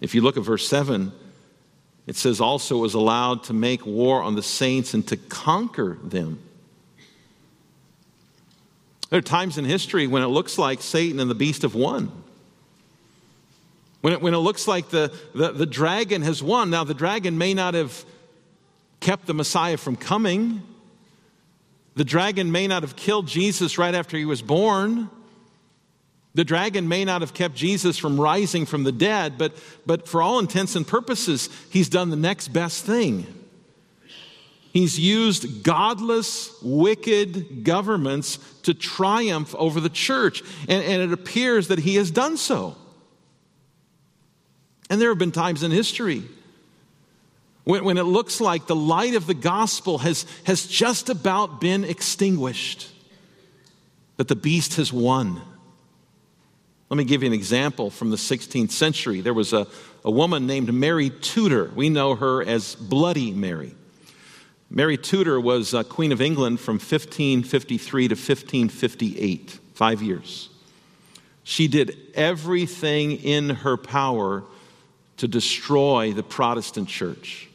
If 0.00 0.14
you 0.14 0.20
look 0.20 0.36
at 0.36 0.44
verse 0.44 0.66
7, 0.68 1.12
it 2.06 2.16
says 2.16 2.40
also 2.40 2.78
it 2.78 2.80
was 2.80 2.94
allowed 2.94 3.44
to 3.44 3.52
make 3.52 3.86
war 3.86 4.22
on 4.22 4.34
the 4.34 4.42
saints 4.42 4.94
and 4.94 5.06
to 5.08 5.16
conquer 5.16 5.98
them. 6.02 6.40
There 9.10 9.18
are 9.18 9.22
times 9.22 9.58
in 9.58 9.64
history 9.64 10.06
when 10.06 10.22
it 10.22 10.28
looks 10.28 10.58
like 10.58 10.80
Satan 10.80 11.20
and 11.20 11.30
the 11.30 11.34
beast 11.34 11.62
have 11.62 11.74
won. 11.74 12.10
When 14.00 14.14
it, 14.14 14.22
when 14.22 14.34
it 14.34 14.38
looks 14.38 14.66
like 14.66 14.88
the, 14.88 15.12
the, 15.34 15.52
the 15.52 15.66
dragon 15.66 16.22
has 16.22 16.42
won. 16.42 16.70
Now, 16.70 16.82
the 16.82 16.94
dragon 16.94 17.38
may 17.38 17.54
not 17.54 17.74
have 17.74 18.04
kept 19.00 19.26
the 19.26 19.34
Messiah 19.34 19.76
from 19.76 19.96
coming, 19.96 20.62
the 21.94 22.04
dragon 22.04 22.50
may 22.50 22.66
not 22.66 22.82
have 22.82 22.96
killed 22.96 23.26
Jesus 23.26 23.78
right 23.78 23.94
after 23.94 24.16
he 24.16 24.24
was 24.24 24.42
born. 24.42 25.10
The 26.34 26.44
dragon 26.44 26.88
may 26.88 27.04
not 27.04 27.20
have 27.20 27.34
kept 27.34 27.54
Jesus 27.54 27.98
from 27.98 28.18
rising 28.18 28.64
from 28.64 28.84
the 28.84 28.92
dead, 28.92 29.36
but, 29.36 29.54
but 29.84 30.08
for 30.08 30.22
all 30.22 30.38
intents 30.38 30.74
and 30.74 30.86
purposes, 30.86 31.50
he's 31.70 31.90
done 31.90 32.08
the 32.08 32.16
next 32.16 32.48
best 32.48 32.84
thing. 32.86 33.26
He's 34.72 34.98
used 34.98 35.62
godless, 35.62 36.50
wicked 36.62 37.62
governments 37.62 38.38
to 38.62 38.72
triumph 38.72 39.54
over 39.56 39.80
the 39.80 39.90
church, 39.90 40.42
and, 40.66 40.82
and 40.82 41.02
it 41.02 41.12
appears 41.12 41.68
that 41.68 41.80
he 41.80 41.96
has 41.96 42.10
done 42.10 42.38
so. 42.38 42.76
And 44.88 44.98
there 44.98 45.10
have 45.10 45.18
been 45.18 45.32
times 45.32 45.62
in 45.62 45.70
history 45.70 46.22
when, 47.64 47.84
when 47.84 47.98
it 47.98 48.04
looks 48.04 48.40
like 48.40 48.66
the 48.66 48.76
light 48.76 49.14
of 49.14 49.26
the 49.26 49.34
gospel 49.34 49.98
has, 49.98 50.26
has 50.44 50.66
just 50.66 51.08
about 51.08 51.60
been 51.60 51.84
extinguished, 51.84 52.88
that 54.16 54.28
the 54.28 54.36
beast 54.36 54.76
has 54.76 54.92
won. 54.92 55.40
Let 56.90 56.96
me 56.98 57.04
give 57.04 57.22
you 57.22 57.28
an 57.28 57.32
example 57.32 57.88
from 57.90 58.10
the 58.10 58.16
16th 58.16 58.70
century. 58.70 59.20
There 59.20 59.32
was 59.32 59.52
a, 59.52 59.66
a 60.04 60.10
woman 60.10 60.46
named 60.46 60.72
Mary 60.74 61.10
Tudor. 61.10 61.70
We 61.74 61.88
know 61.88 62.14
her 62.16 62.42
as 62.42 62.74
Bloody 62.74 63.32
Mary. 63.32 63.74
Mary 64.68 64.96
Tudor 64.96 65.40
was 65.40 65.74
uh, 65.74 65.84
Queen 65.84 66.12
of 66.12 66.20
England 66.20 66.60
from 66.60 66.74
1553 66.74 68.08
to 68.08 68.14
1558, 68.14 69.58
five 69.74 70.02
years. 70.02 70.48
She 71.44 71.68
did 71.68 71.96
everything 72.14 73.12
in 73.12 73.50
her 73.50 73.76
power 73.76 74.44
to 75.18 75.28
destroy 75.28 76.12
the 76.12 76.22
Protestant 76.22 76.88
church. 76.88 77.48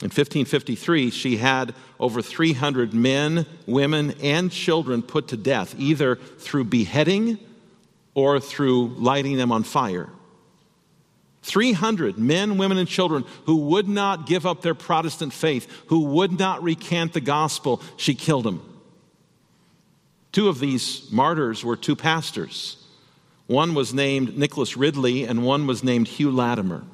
In 0.00 0.08
1553, 0.08 1.10
she 1.10 1.38
had 1.38 1.74
over 1.98 2.20
300 2.20 2.92
men, 2.92 3.46
women, 3.66 4.14
and 4.22 4.52
children 4.52 5.02
put 5.02 5.28
to 5.28 5.38
death, 5.38 5.74
either 5.78 6.16
through 6.16 6.64
beheading 6.64 7.38
or 8.14 8.38
through 8.38 8.88
lighting 8.98 9.38
them 9.38 9.50
on 9.50 9.62
fire. 9.62 10.10
300 11.42 12.18
men, 12.18 12.58
women, 12.58 12.76
and 12.76 12.88
children 12.88 13.24
who 13.46 13.56
would 13.56 13.88
not 13.88 14.26
give 14.26 14.44
up 14.44 14.60
their 14.60 14.74
Protestant 14.74 15.32
faith, 15.32 15.66
who 15.86 16.00
would 16.00 16.38
not 16.38 16.62
recant 16.62 17.14
the 17.14 17.20
gospel, 17.20 17.80
she 17.96 18.14
killed 18.14 18.44
them. 18.44 18.62
Two 20.32 20.48
of 20.48 20.58
these 20.58 21.10
martyrs 21.10 21.64
were 21.64 21.76
two 21.76 21.96
pastors. 21.96 22.84
One 23.46 23.74
was 23.74 23.94
named 23.94 24.36
Nicholas 24.36 24.76
Ridley, 24.76 25.24
and 25.24 25.42
one 25.42 25.66
was 25.66 25.82
named 25.82 26.08
Hugh 26.08 26.30
Latimer. 26.30 26.84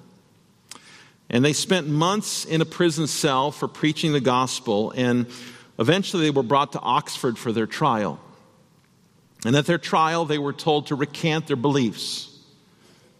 And 1.32 1.42
they 1.42 1.54
spent 1.54 1.88
months 1.88 2.44
in 2.44 2.60
a 2.60 2.66
prison 2.66 3.06
cell 3.06 3.50
for 3.50 3.66
preaching 3.66 4.12
the 4.12 4.20
gospel, 4.20 4.92
and 4.94 5.26
eventually 5.78 6.24
they 6.24 6.30
were 6.30 6.42
brought 6.42 6.72
to 6.72 6.80
Oxford 6.80 7.38
for 7.38 7.52
their 7.52 7.66
trial. 7.66 8.20
And 9.44 9.56
at 9.56 9.64
their 9.64 9.78
trial, 9.78 10.26
they 10.26 10.38
were 10.38 10.52
told 10.52 10.88
to 10.88 10.94
recant 10.94 11.46
their 11.46 11.56
beliefs. 11.56 12.38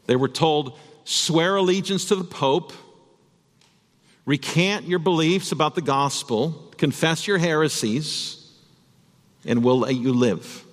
They 0.07 0.15
were 0.15 0.29
told, 0.29 0.79
swear 1.05 1.57
allegiance 1.57 2.05
to 2.07 2.15
the 2.15 2.25
Pope, 2.25 2.75
recant 4.27 4.87
your 4.87 4.99
beliefs 4.99 5.51
about 5.51 5.75
the 5.75 5.81
gospel, 5.81 6.71
confess 6.77 7.27
your 7.27 7.39
heresies, 7.39 8.47
and 9.47 9.65
we'll 9.65 9.81
let 9.81 9.95
you 9.95 10.13
live. 10.13 10.65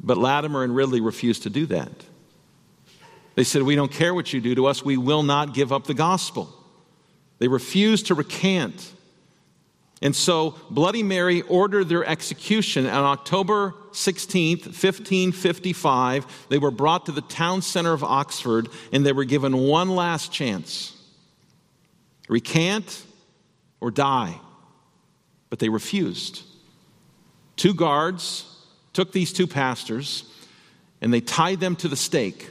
But 0.00 0.18
Latimer 0.18 0.64
and 0.64 0.74
Ridley 0.74 1.00
refused 1.00 1.44
to 1.44 1.50
do 1.50 1.66
that. 1.66 1.92
They 3.38 3.44
said, 3.44 3.62
We 3.62 3.76
don't 3.76 3.92
care 3.92 4.12
what 4.12 4.32
you 4.32 4.40
do 4.40 4.56
to 4.56 4.66
us, 4.66 4.84
we 4.84 4.96
will 4.96 5.22
not 5.22 5.54
give 5.54 5.72
up 5.72 5.84
the 5.84 5.94
gospel. 5.94 6.52
They 7.38 7.46
refused 7.46 8.08
to 8.08 8.16
recant. 8.16 8.92
And 10.02 10.16
so 10.16 10.56
Bloody 10.70 11.04
Mary 11.04 11.42
ordered 11.42 11.88
their 11.88 12.04
execution 12.04 12.86
on 12.86 13.04
October 13.04 13.74
16th, 13.92 14.64
1555. 14.64 16.46
They 16.48 16.58
were 16.58 16.72
brought 16.72 17.06
to 17.06 17.12
the 17.12 17.20
town 17.20 17.62
center 17.62 17.92
of 17.92 18.02
Oxford 18.02 18.70
and 18.92 19.06
they 19.06 19.12
were 19.12 19.24
given 19.24 19.56
one 19.56 19.90
last 19.90 20.32
chance 20.32 20.96
recant 22.28 23.04
or 23.80 23.92
die. 23.92 24.34
But 25.48 25.60
they 25.60 25.68
refused. 25.68 26.42
Two 27.54 27.72
guards 27.72 28.64
took 28.92 29.12
these 29.12 29.32
two 29.32 29.46
pastors 29.46 30.24
and 31.00 31.14
they 31.14 31.20
tied 31.20 31.60
them 31.60 31.76
to 31.76 31.86
the 31.86 31.94
stake. 31.94 32.50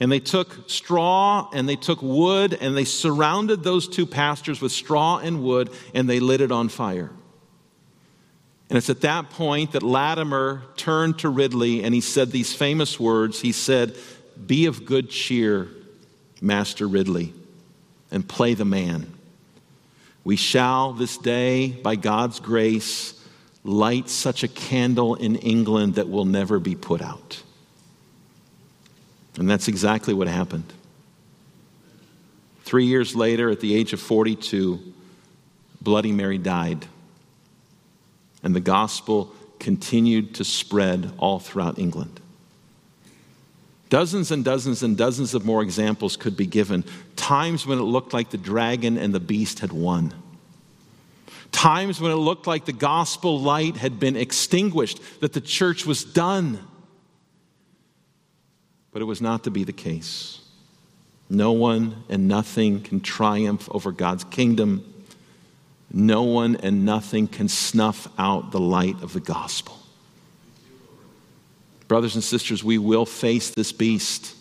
And 0.00 0.10
they 0.10 0.20
took 0.20 0.68
straw 0.68 1.48
and 1.52 1.68
they 1.68 1.76
took 1.76 2.02
wood 2.02 2.56
and 2.60 2.76
they 2.76 2.84
surrounded 2.84 3.62
those 3.62 3.86
two 3.86 4.06
pastors 4.06 4.60
with 4.60 4.72
straw 4.72 5.18
and 5.18 5.42
wood 5.42 5.70
and 5.94 6.10
they 6.10 6.20
lit 6.20 6.40
it 6.40 6.50
on 6.50 6.68
fire. 6.68 7.10
And 8.68 8.76
it's 8.76 8.90
at 8.90 9.02
that 9.02 9.30
point 9.30 9.72
that 9.72 9.84
Latimer 9.84 10.62
turned 10.76 11.20
to 11.20 11.28
Ridley 11.28 11.84
and 11.84 11.94
he 11.94 12.00
said 12.00 12.32
these 12.32 12.52
famous 12.52 12.98
words. 12.98 13.40
He 13.40 13.52
said, 13.52 13.94
Be 14.46 14.66
of 14.66 14.84
good 14.84 15.10
cheer, 15.10 15.68
Master 16.40 16.88
Ridley, 16.88 17.32
and 18.10 18.26
play 18.26 18.54
the 18.54 18.64
man. 18.64 19.12
We 20.24 20.34
shall 20.34 20.92
this 20.92 21.18
day, 21.18 21.68
by 21.68 21.94
God's 21.94 22.40
grace, 22.40 23.14
light 23.62 24.08
such 24.08 24.42
a 24.42 24.48
candle 24.48 25.14
in 25.14 25.36
England 25.36 25.94
that 25.94 26.08
will 26.08 26.24
never 26.24 26.58
be 26.58 26.74
put 26.74 27.00
out. 27.00 27.43
And 29.38 29.48
that's 29.50 29.68
exactly 29.68 30.14
what 30.14 30.28
happened. 30.28 30.72
Three 32.64 32.86
years 32.86 33.14
later, 33.14 33.50
at 33.50 33.60
the 33.60 33.74
age 33.74 33.92
of 33.92 34.00
42, 34.00 34.80
Bloody 35.80 36.12
Mary 36.12 36.38
died. 36.38 36.86
And 38.42 38.54
the 38.54 38.60
gospel 38.60 39.34
continued 39.58 40.34
to 40.36 40.44
spread 40.44 41.12
all 41.18 41.38
throughout 41.38 41.78
England. 41.78 42.20
Dozens 43.90 44.30
and 44.30 44.44
dozens 44.44 44.82
and 44.82 44.96
dozens 44.96 45.34
of 45.34 45.44
more 45.44 45.62
examples 45.62 46.16
could 46.16 46.36
be 46.36 46.46
given. 46.46 46.84
Times 47.16 47.66
when 47.66 47.78
it 47.78 47.82
looked 47.82 48.12
like 48.12 48.30
the 48.30 48.38
dragon 48.38 48.98
and 48.98 49.14
the 49.14 49.20
beast 49.20 49.60
had 49.60 49.72
won. 49.72 50.12
Times 51.52 52.00
when 52.00 52.10
it 52.10 52.16
looked 52.16 52.46
like 52.46 52.64
the 52.64 52.72
gospel 52.72 53.40
light 53.40 53.76
had 53.76 54.00
been 54.00 54.16
extinguished, 54.16 55.00
that 55.20 55.32
the 55.32 55.40
church 55.40 55.86
was 55.86 56.02
done. 56.02 56.58
But 58.94 59.02
it 59.02 59.06
was 59.06 59.20
not 59.20 59.44
to 59.44 59.50
be 59.50 59.64
the 59.64 59.72
case. 59.72 60.40
No 61.28 61.50
one 61.50 62.04
and 62.08 62.28
nothing 62.28 62.80
can 62.80 63.00
triumph 63.00 63.68
over 63.72 63.90
God's 63.90 64.22
kingdom. 64.22 64.84
No 65.92 66.22
one 66.22 66.56
and 66.62 66.86
nothing 66.86 67.26
can 67.26 67.48
snuff 67.48 68.08
out 68.18 68.52
the 68.52 68.60
light 68.60 69.02
of 69.02 69.12
the 69.12 69.20
gospel. 69.20 69.78
Brothers 71.88 72.14
and 72.14 72.22
sisters, 72.22 72.62
we 72.62 72.78
will 72.78 73.04
face 73.04 73.50
this 73.50 73.72
beast. 73.72 74.36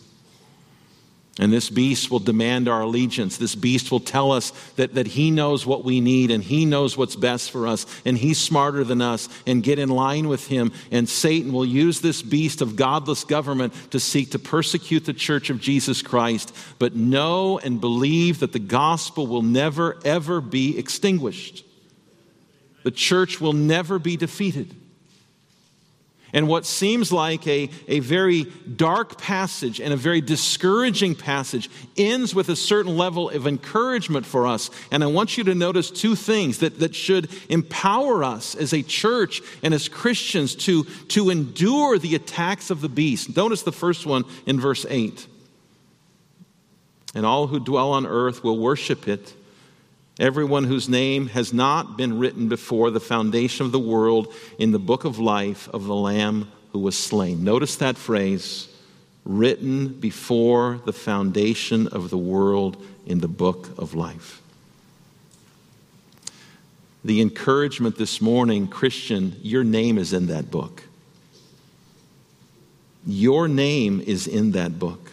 And 1.39 1.52
this 1.52 1.72
beast 1.72 2.12
will 2.12 2.19
demand 2.19 2.67
our 2.67 2.82
allegiance. 2.82 3.38
This 3.38 3.56
beast 3.56 3.91
will 3.91 4.00
tell 4.00 4.32
us 4.32 4.52
that, 4.76 4.93
that 4.93 5.08
he 5.08 5.32
knows 5.32 5.65
what 5.65 5.84
we 5.84 6.00
need 6.00 6.30
and 6.30 6.43
he 6.43 6.63
knows 6.63 6.96
what's 6.96 7.15
best 7.15 7.50
for 7.50 7.65
us 7.65 7.88
and 8.06 8.15
he's 8.15 8.38
smarter 8.39 8.84
than 8.84 9.02
us 9.02 9.28
and 9.48 9.63
get 9.63 9.80
in 9.80 9.89
line 9.89 10.28
with 10.28 10.46
him. 10.48 10.72
And 10.91 11.10
Satan 11.10 11.52
will 11.52 11.65
use 11.65 12.02
this 12.02 12.22
beast 12.22 12.62
of 12.62 12.76
godless 12.76 13.24
government 13.24 13.74
to 13.89 14.00
seek 14.00 14.32
to 14.32 14.39
persecute 14.39 15.06
the 15.06 15.13
church 15.13 15.50
of 15.50 15.60
Jesus 15.60 16.04
Christ. 16.04 16.56
But 16.78 16.96
know 16.96 17.58
and 17.58 17.82
believe 17.82 18.39
that 18.41 18.52
the 18.52 18.60
gospel 18.60 19.26
will 19.26 19.41
never, 19.41 19.98
ever 20.06 20.39
be 20.39 20.78
extinguished. 20.78 21.65
The 22.84 22.91
church 22.91 23.41
will 23.41 23.54
never 23.54 23.98
be 23.98 24.17
defeated. 24.17 24.76
And 26.34 26.48
what 26.48 26.65
seems 26.65 27.12
like 27.12 27.46
a, 27.48 27.69
a 27.88 28.00
very 28.00 28.46
dark 28.76 29.19
passage 29.19 29.80
and 29.80 29.93
a 29.93 29.98
very 29.98 30.19
discouraging 30.19 31.13
passage 31.13 31.69
ends 31.96 32.34
with 32.34 32.50
a 32.50 32.56
certain 32.56 32.98
level 32.98 33.30
of 33.30 33.46
encouragement 33.46 34.26
for 34.26 34.48
us. 34.48 34.72
And 34.91 35.04
I 35.04 35.08
want 35.08 35.38
you 35.38 35.43
to 35.43 35.54
notice 35.54 35.91
two 35.91 36.15
things 36.15 36.58
that, 36.60 36.80
that 36.80 36.96
should 36.96 37.30
empower 37.50 38.24
us 38.24 38.56
as 38.56 38.74
a 38.74 38.82
church 38.82 39.41
and 39.62 39.76
as 39.76 39.88
Christians 39.88 40.56
to, 40.56 40.86
to 41.10 41.30
endure 41.30 42.00
the 42.00 42.15
attacks 42.15 42.72
of 42.72 42.82
the 42.82 42.89
beast. 42.89 43.36
Notice 43.36 43.62
the 43.62 43.72
first 43.72 44.08
one 44.08 44.26
in 44.48 44.60
verse 44.60 44.88
8. 44.89 45.28
And 47.13 47.28
all 47.28 47.46
who 47.46 47.60
dwell 47.60 47.91
on 47.91 48.08
earth 48.08 48.43
will 48.43 48.58
worship 48.58 49.08
it 49.08 49.36
Everyone 50.19 50.65
whose 50.65 50.88
name 50.88 51.28
has 51.28 51.54
not 51.54 51.97
been 51.97 52.19
written 52.19 52.47
before 52.47 52.91
the 52.91 52.99
foundation 52.99 53.65
of 53.65 53.71
the 53.71 53.80
world 53.80 54.34
in 54.60 54.71
the 54.71 54.80
book 54.80 55.06
of 55.06 55.17
life 55.17 55.67
of 55.69 55.86
the 55.86 55.95
Lamb 55.95 56.52
who 56.71 56.80
was 56.80 56.97
slain. 56.97 57.43
Notice 57.43 57.78
that 57.78 57.97
phrase 57.97 58.67
written 59.26 59.88
before 59.88 60.82
the 60.86 60.93
foundation 60.93 61.88
of 61.88 62.10
the 62.10 62.17
world 62.17 62.78
in 63.06 63.19
the 63.19 63.28
book 63.28 63.69
of 63.78 63.95
life. 63.95 64.41
The 67.04 67.21
encouragement 67.21 67.97
this 67.97 68.21
morning, 68.21 68.67
Christian, 68.67 69.36
your 69.41 69.63
name 69.63 69.97
is 69.97 70.13
in 70.13 70.28
that 70.28 70.52
book. 70.52 70.84
Your 73.06 73.47
name 73.47 73.99
is 73.99 74.28
in 74.28 74.52
that 74.52 74.80
book. 74.80 75.12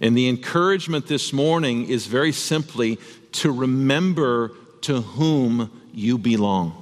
And 0.00 0.16
the 0.16 0.28
encouragement 0.28 1.06
this 1.06 1.32
morning 1.32 1.88
is 1.88 2.06
very 2.06 2.32
simply 2.32 2.98
to 3.32 3.50
remember 3.50 4.52
to 4.82 5.00
whom 5.00 5.70
you 5.92 6.18
belong. 6.18 6.74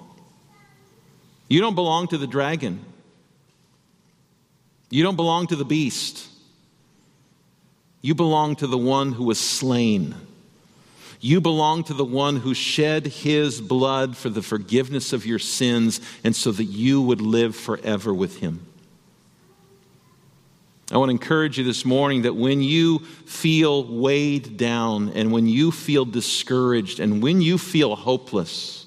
You 1.48 1.61
don't 1.61 1.74
belong 1.74 2.09
to 2.09 2.18
the 2.18 2.26
dragon. 2.26 2.85
You 4.90 5.02
don't 5.02 5.16
belong 5.16 5.46
to 5.48 5.57
the 5.57 5.64
beast. 5.64 6.29
You 8.02 8.14
belong 8.14 8.57
to 8.57 8.66
the 8.66 8.79
one 8.79 9.12
who 9.12 9.24
was 9.24 9.40
slain. 9.40 10.14
You 11.20 11.40
belong 11.40 11.85
to 11.85 11.94
the 11.94 12.05
one 12.05 12.37
who 12.37 12.55
shed 12.55 13.07
his 13.07 13.61
blood 13.61 14.16
for 14.16 14.29
the 14.29 14.42
forgiveness 14.42 15.12
of 15.12 15.24
your 15.24 15.38
sins 15.38 16.00
and 16.22 16.37
so 16.37 16.52
that 16.52 16.64
you 16.64 17.00
would 17.00 17.20
live 17.20 17.57
forever 17.57 18.12
with 18.12 18.38
him. 18.38 18.66
I 20.92 20.99
want 20.99 21.09
to 21.09 21.12
encourage 21.12 21.59
you 21.59 21.64
this 21.64 21.85
morning 21.85 22.22
that 22.22 22.37
when 22.37 22.62
you 22.62 23.01
feel 23.01 23.85
weighed 23.85 24.57
down 24.57 25.11
and 25.11 25.33
when 25.33 25.46
you 25.46 25.72
feel 25.72 26.05
discouraged 26.05 27.01
and 27.01 27.20
when 27.22 27.40
you 27.40 27.59
feel 27.59 27.96
hopeless 27.96 28.87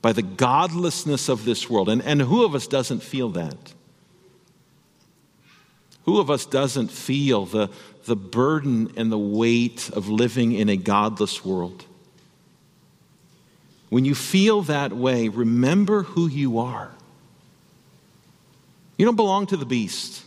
by 0.00 0.12
the 0.12 0.22
godlessness 0.22 1.28
of 1.28 1.44
this 1.44 1.68
world, 1.68 1.90
and, 1.90 2.02
and 2.02 2.22
who 2.22 2.44
of 2.44 2.54
us 2.54 2.66
doesn't 2.66 3.02
feel 3.02 3.28
that? 3.30 3.74
Who 6.04 6.20
of 6.20 6.30
us 6.30 6.46
doesn't 6.46 6.90
feel 6.90 7.44
the, 7.44 7.68
the 8.06 8.16
burden 8.16 8.92
and 8.96 9.12
the 9.12 9.18
weight 9.18 9.90
of 9.90 10.08
living 10.08 10.52
in 10.52 10.70
a 10.70 10.76
godless 10.76 11.44
world? 11.44 11.84
When 13.90 14.06
you 14.06 14.14
feel 14.14 14.62
that 14.62 14.94
way, 14.94 15.28
remember 15.28 16.04
who 16.04 16.28
you 16.28 16.60
are. 16.60 16.90
You 18.96 19.04
don't 19.04 19.16
belong 19.16 19.46
to 19.48 19.58
the 19.58 19.66
beast. 19.66 20.24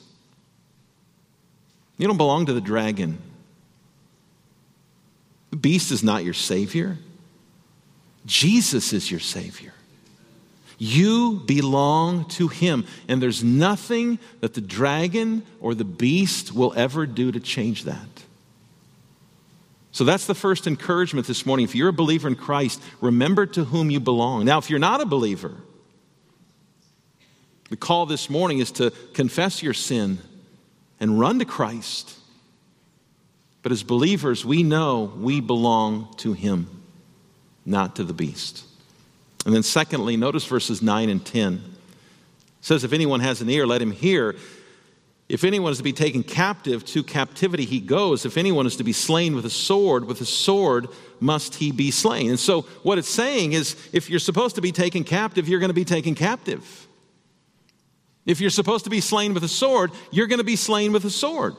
You 2.01 2.07
don't 2.07 2.17
belong 2.17 2.47
to 2.47 2.53
the 2.53 2.61
dragon. 2.61 3.19
The 5.51 5.57
beast 5.57 5.91
is 5.91 6.03
not 6.03 6.23
your 6.23 6.33
Savior, 6.33 6.97
Jesus 8.25 8.91
is 8.91 9.11
your 9.11 9.19
Savior. 9.19 9.73
You 10.79 11.43
belong 11.45 12.25
to 12.29 12.47
Him, 12.47 12.87
and 13.07 13.21
there's 13.21 13.43
nothing 13.43 14.17
that 14.39 14.55
the 14.55 14.61
dragon 14.61 15.43
or 15.59 15.75
the 15.75 15.83
beast 15.83 16.55
will 16.55 16.73
ever 16.75 17.05
do 17.05 17.31
to 17.31 17.39
change 17.39 17.83
that. 17.83 18.23
So 19.91 20.03
that's 20.03 20.25
the 20.25 20.33
first 20.33 20.65
encouragement 20.65 21.27
this 21.27 21.45
morning. 21.45 21.65
If 21.65 21.75
you're 21.75 21.89
a 21.89 21.93
believer 21.93 22.27
in 22.27 22.33
Christ, 22.35 22.81
remember 22.99 23.45
to 23.45 23.65
whom 23.65 23.91
you 23.91 23.99
belong. 23.99 24.45
Now, 24.45 24.57
if 24.57 24.71
you're 24.71 24.79
not 24.79 25.01
a 25.01 25.05
believer, 25.05 25.53
the 27.69 27.77
call 27.77 28.07
this 28.07 28.27
morning 28.27 28.57
is 28.57 28.71
to 28.71 28.89
confess 29.13 29.61
your 29.61 29.75
sin 29.75 30.17
and 31.01 31.19
run 31.19 31.39
to 31.39 31.45
Christ. 31.45 32.15
But 33.63 33.73
as 33.73 33.83
believers, 33.83 34.45
we 34.45 34.63
know 34.63 35.11
we 35.17 35.41
belong 35.41 36.13
to 36.17 36.31
Him, 36.31 36.83
not 37.65 37.97
to 37.97 38.05
the 38.05 38.13
beast. 38.13 38.63
And 39.45 39.53
then, 39.53 39.63
secondly, 39.63 40.15
notice 40.15 40.45
verses 40.45 40.81
9 40.81 41.09
and 41.09 41.25
10. 41.25 41.55
It 41.55 41.61
says, 42.61 42.83
If 42.83 42.93
anyone 42.93 43.19
has 43.19 43.41
an 43.41 43.49
ear, 43.49 43.65
let 43.65 43.81
him 43.81 43.91
hear. 43.91 44.35
If 45.27 45.43
anyone 45.43 45.71
is 45.71 45.77
to 45.77 45.83
be 45.83 45.93
taken 45.93 46.23
captive, 46.23 46.85
to 46.87 47.03
captivity 47.03 47.65
he 47.65 47.79
goes. 47.79 48.25
If 48.25 48.37
anyone 48.37 48.67
is 48.67 48.75
to 48.75 48.83
be 48.83 48.93
slain 48.93 49.35
with 49.35 49.45
a 49.45 49.49
sword, 49.49 50.05
with 50.05 50.21
a 50.21 50.25
sword 50.25 50.89
must 51.19 51.55
he 51.55 51.71
be 51.71 51.89
slain. 51.89 52.29
And 52.29 52.39
so, 52.39 52.63
what 52.83 52.97
it's 52.99 53.09
saying 53.09 53.53
is 53.53 53.75
if 53.93 54.09
you're 54.09 54.19
supposed 54.19 54.55
to 54.55 54.61
be 54.61 54.71
taken 54.71 55.03
captive, 55.03 55.47
you're 55.47 55.59
going 55.59 55.69
to 55.69 55.73
be 55.73 55.85
taken 55.85 56.13
captive. 56.13 56.87
If 58.25 58.39
you're 58.39 58.49
supposed 58.49 58.83
to 58.83 58.89
be 58.89 59.01
slain 59.01 59.33
with 59.33 59.43
a 59.43 59.47
sword, 59.47 59.91
you're 60.11 60.27
going 60.27 60.39
to 60.39 60.43
be 60.43 60.55
slain 60.55 60.91
with 60.93 61.05
a 61.05 61.09
sword. 61.09 61.55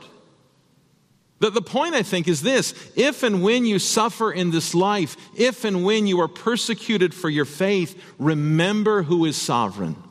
The, 1.39 1.49
the 1.49 1.61
point, 1.61 1.93
I 1.93 2.03
think, 2.03 2.29
is 2.29 2.41
this 2.41 2.73
if 2.95 3.21
and 3.21 3.43
when 3.43 3.65
you 3.65 3.79
suffer 3.79 4.31
in 4.31 4.51
this 4.51 4.73
life, 4.73 5.17
if 5.35 5.65
and 5.65 5.83
when 5.83 6.07
you 6.07 6.21
are 6.21 6.29
persecuted 6.29 7.13
for 7.13 7.29
your 7.29 7.45
faith, 7.45 8.01
remember 8.17 9.03
who 9.03 9.25
is 9.25 9.35
sovereign. 9.35 10.01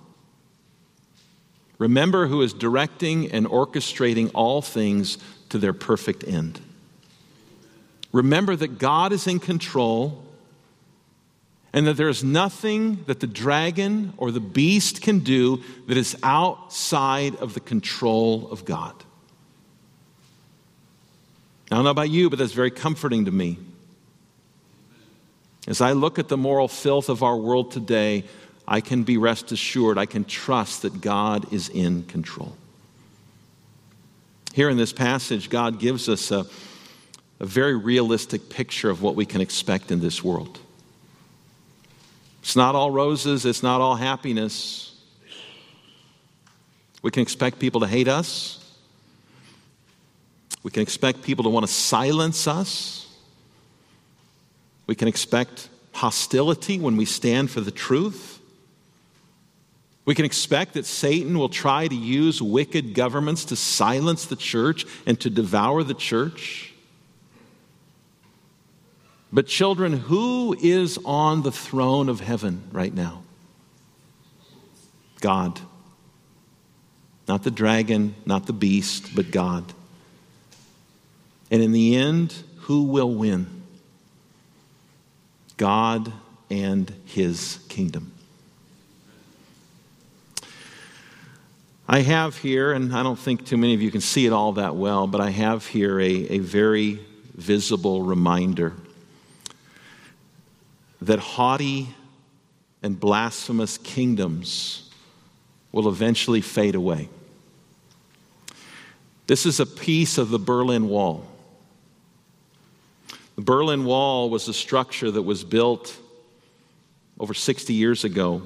Remember 1.78 2.26
who 2.26 2.42
is 2.42 2.52
directing 2.52 3.32
and 3.32 3.46
orchestrating 3.46 4.30
all 4.34 4.60
things 4.60 5.18
to 5.48 5.58
their 5.58 5.72
perfect 5.72 6.22
end. 6.22 6.60
Remember 8.12 8.54
that 8.54 8.78
God 8.78 9.12
is 9.12 9.26
in 9.26 9.40
control 9.40 10.21
and 11.72 11.86
that 11.86 11.96
there 11.96 12.08
is 12.08 12.22
nothing 12.22 13.02
that 13.06 13.20
the 13.20 13.26
dragon 13.26 14.12
or 14.18 14.30
the 14.30 14.40
beast 14.40 15.00
can 15.00 15.20
do 15.20 15.62
that 15.86 15.96
is 15.96 16.16
outside 16.22 17.34
of 17.36 17.54
the 17.54 17.60
control 17.60 18.48
of 18.50 18.64
God. 18.64 18.94
I 21.70 21.76
don't 21.76 21.84
know 21.84 21.90
about 21.90 22.10
you, 22.10 22.28
but 22.28 22.38
that's 22.38 22.52
very 22.52 22.70
comforting 22.70 23.24
to 23.24 23.30
me. 23.30 23.58
As 25.66 25.80
I 25.80 25.92
look 25.92 26.18
at 26.18 26.28
the 26.28 26.36
moral 26.36 26.68
filth 26.68 27.08
of 27.08 27.22
our 27.22 27.36
world 27.36 27.70
today, 27.70 28.24
I 28.68 28.80
can 28.80 29.04
be 29.04 29.16
rest 29.16 29.52
assured, 29.52 29.96
I 29.96 30.06
can 30.06 30.24
trust 30.24 30.82
that 30.82 31.00
God 31.00 31.52
is 31.52 31.68
in 31.70 32.02
control. 32.04 32.56
Here 34.52 34.68
in 34.68 34.76
this 34.76 34.92
passage, 34.92 35.48
God 35.48 35.80
gives 35.80 36.10
us 36.10 36.30
a, 36.30 36.44
a 37.40 37.46
very 37.46 37.74
realistic 37.74 38.50
picture 38.50 38.90
of 38.90 39.00
what 39.00 39.14
we 39.14 39.24
can 39.24 39.40
expect 39.40 39.90
in 39.90 40.00
this 40.00 40.22
world. 40.22 40.58
It's 42.42 42.56
not 42.56 42.74
all 42.74 42.90
roses, 42.90 43.46
it's 43.46 43.62
not 43.62 43.80
all 43.80 43.94
happiness. 43.94 44.94
We 47.00 47.10
can 47.10 47.22
expect 47.22 47.60
people 47.60 47.80
to 47.80 47.86
hate 47.86 48.08
us. 48.08 48.58
We 50.62 50.70
can 50.70 50.82
expect 50.82 51.22
people 51.22 51.44
to 51.44 51.50
want 51.50 51.66
to 51.66 51.72
silence 51.72 52.46
us. 52.46 53.08
We 54.86 54.94
can 54.94 55.08
expect 55.08 55.68
hostility 55.92 56.78
when 56.78 56.96
we 56.96 57.04
stand 57.04 57.50
for 57.50 57.60
the 57.60 57.70
truth. 57.70 58.40
We 60.04 60.14
can 60.16 60.24
expect 60.24 60.74
that 60.74 60.84
Satan 60.84 61.38
will 61.38 61.48
try 61.48 61.86
to 61.86 61.94
use 61.94 62.42
wicked 62.42 62.94
governments 62.94 63.44
to 63.46 63.56
silence 63.56 64.26
the 64.26 64.36
church 64.36 64.84
and 65.06 65.18
to 65.20 65.30
devour 65.30 65.84
the 65.84 65.94
church. 65.94 66.71
But, 69.32 69.46
children, 69.46 69.94
who 69.94 70.54
is 70.60 70.98
on 71.04 71.42
the 71.42 71.52
throne 71.52 72.10
of 72.10 72.20
heaven 72.20 72.64
right 72.70 72.92
now? 72.92 73.22
God. 75.20 75.58
Not 77.26 77.42
the 77.42 77.50
dragon, 77.50 78.14
not 78.26 78.46
the 78.46 78.52
beast, 78.52 79.14
but 79.14 79.30
God. 79.30 79.72
And 81.50 81.62
in 81.62 81.72
the 81.72 81.96
end, 81.96 82.34
who 82.58 82.82
will 82.82 83.14
win? 83.14 83.62
God 85.56 86.12
and 86.50 86.92
his 87.06 87.60
kingdom. 87.68 88.12
I 91.88 92.00
have 92.00 92.36
here, 92.38 92.72
and 92.72 92.94
I 92.94 93.02
don't 93.02 93.18
think 93.18 93.46
too 93.46 93.56
many 93.56 93.74
of 93.74 93.80
you 93.80 93.90
can 93.90 94.00
see 94.00 94.26
it 94.26 94.32
all 94.32 94.52
that 94.52 94.76
well, 94.76 95.06
but 95.06 95.20
I 95.20 95.30
have 95.30 95.66
here 95.66 95.98
a, 96.00 96.10
a 96.30 96.38
very 96.38 97.00
visible 97.34 98.02
reminder 98.02 98.74
that 101.06 101.18
haughty 101.18 101.88
and 102.82 102.98
blasphemous 102.98 103.78
kingdoms 103.78 104.90
will 105.72 105.88
eventually 105.88 106.40
fade 106.40 106.74
away. 106.74 107.08
This 109.26 109.46
is 109.46 109.60
a 109.60 109.66
piece 109.66 110.18
of 110.18 110.30
the 110.30 110.38
Berlin 110.38 110.88
Wall. 110.88 111.26
The 113.36 113.42
Berlin 113.42 113.84
Wall 113.84 114.28
was 114.30 114.48
a 114.48 114.52
structure 114.52 115.10
that 115.10 115.22
was 115.22 115.42
built 115.42 115.96
over 117.18 117.34
60 117.34 117.72
years 117.72 118.04
ago 118.04 118.42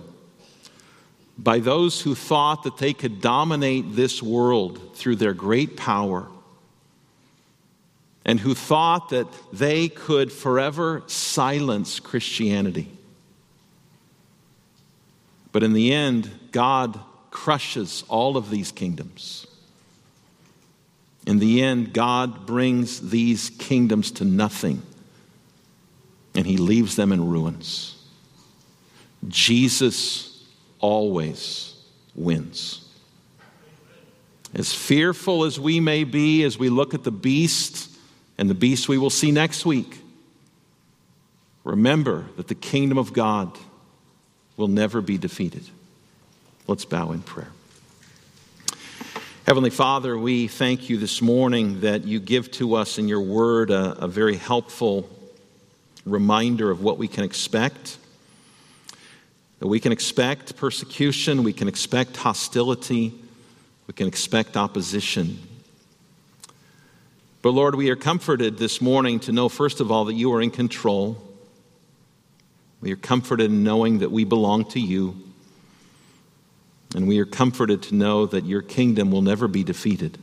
by 1.39 1.59
those 1.59 2.01
who 2.01 2.15
thought 2.15 2.63
that 2.63 2.79
they 2.79 2.95
could 2.95 3.21
dominate 3.21 3.95
this 3.95 4.23
world 4.23 4.97
through 4.97 5.17
their 5.17 5.35
great 5.35 5.77
power 5.77 6.29
and 8.27 8.41
who 8.41 8.55
thought 8.55 9.11
that 9.11 9.29
they 9.53 9.89
could 9.89 10.33
forever 10.33 11.05
silence 11.07 12.01
Christianity. 12.01 12.89
But 15.53 15.63
in 15.63 15.73
the 15.73 15.95
end, 15.95 16.29
God 16.51 16.99
crushes 17.31 18.05
all 18.09 18.37
of 18.37 18.51
these 18.51 18.73
kingdoms. 18.73 19.47
In 21.25 21.39
the 21.39 21.63
end, 21.63 21.93
God 21.93 22.47
brings 22.47 23.11
these 23.11 23.49
kingdoms 23.49 24.11
to 24.13 24.25
nothing 24.25 24.83
and 26.35 26.47
he 26.47 26.57
leaves 26.57 26.97
them 26.97 27.13
in 27.13 27.29
ruins. 27.29 27.97
Jesus 29.27 30.45
always 30.81 31.75
wins. 32.15 32.87
As 34.53 34.75
fearful 34.75 35.45
as 35.45 35.59
we 35.59 35.81
may 35.81 36.05
be 36.05 36.43
as 36.43 36.59
we 36.59 36.69
look 36.69 36.93
at 36.93 37.05
the 37.05 37.11
beast 37.11 37.96
and 38.39 38.51
the 38.51 38.55
beast 38.55 38.89
we 38.89 38.99
will 38.99 39.11
see 39.11 39.31
next 39.31 39.65
week, 39.65 39.99
remember 41.65 42.27
that 42.37 42.49
the 42.49 42.55
kingdom 42.55 42.99
of 42.99 43.13
God 43.13 43.57
will 44.57 44.69
never 44.69 45.01
be 45.01 45.19
defeated. 45.19 45.65
Let's 46.67 46.85
bow 46.85 47.13
in 47.13 47.21
prayer. 47.21 47.51
Heavenly 49.47 49.71
Father, 49.71 50.19
we 50.19 50.49
thank 50.49 50.91
you 50.91 50.97
this 50.97 51.23
morning 51.23 51.83
that 51.83 52.05
you 52.05 52.19
give 52.19 52.51
to 52.53 52.75
us 52.75 52.99
in 52.99 53.07
your 53.07 53.21
word 53.21 53.71
a, 53.71 53.93
a, 53.93 54.09
very 54.09 54.35
helpful 54.35 55.09
reminder 56.05 56.69
of 56.69 56.83
what 56.83 56.99
we 56.99 57.07
can 57.07 57.23
expect. 57.23 57.99
That 59.61 59.69
we 59.69 59.79
can 59.79 59.93
expect 59.93 60.57
persecution, 60.57 61.45
we 61.45 61.53
can 61.53 61.69
expect 61.69 62.17
hostility, 62.17 63.15
we 63.87 63.95
can 63.95 64.09
expect 64.09 64.57
opposition. 64.57 65.39
But 67.47 67.53
Lord, 67.53 67.77
we 67.77 67.91
are 67.91 67.97
comforted 67.97 68.59
this 68.59 68.81
morning 68.81 69.21
to 69.21 69.31
know, 69.31 69.49
first 69.49 69.79
of 69.79 69.93
all, 69.93 70.07
that 70.07 70.15
you 70.15 70.33
are 70.35 70.43
in 70.43 70.51
control. 70.51 71.17
We 72.81 72.91
are 72.91 72.97
comforted 72.97 73.53
in 73.53 73.63
knowing 73.63 74.01
that 74.01 74.11
we 74.11 74.25
belong 74.25 74.65
to 74.71 74.81
you. 74.81 75.17
And 76.97 77.07
we 77.07 77.21
are 77.21 77.25
comforted 77.25 77.85
to 77.85 77.95
know 77.95 78.27
that 78.27 78.47
your 78.47 78.63
kingdom 78.63 79.13
will 79.13 79.23
never 79.23 79.47
be 79.47 79.63
defeated, 79.63 80.19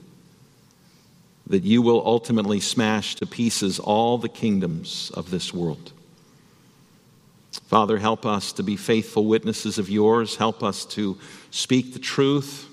that 1.48 1.64
you 1.64 1.82
will 1.82 2.06
ultimately 2.06 2.60
smash 2.60 3.16
to 3.16 3.26
pieces 3.26 3.80
all 3.80 4.18
the 4.18 4.28
kingdoms 4.28 5.10
of 5.14 5.32
this 5.32 5.54
world. 5.54 5.94
Father, 7.68 8.00
help 8.00 8.26
us 8.26 8.52
to 8.52 8.64
be 8.64 8.76
faithful 8.76 9.24
witnesses 9.24 9.78
of 9.78 9.90
yours. 9.90 10.36
Help 10.36 10.62
us 10.62 10.84
to 10.88 11.18
speak 11.52 11.94
the 11.94 12.00
truth. 12.00 12.68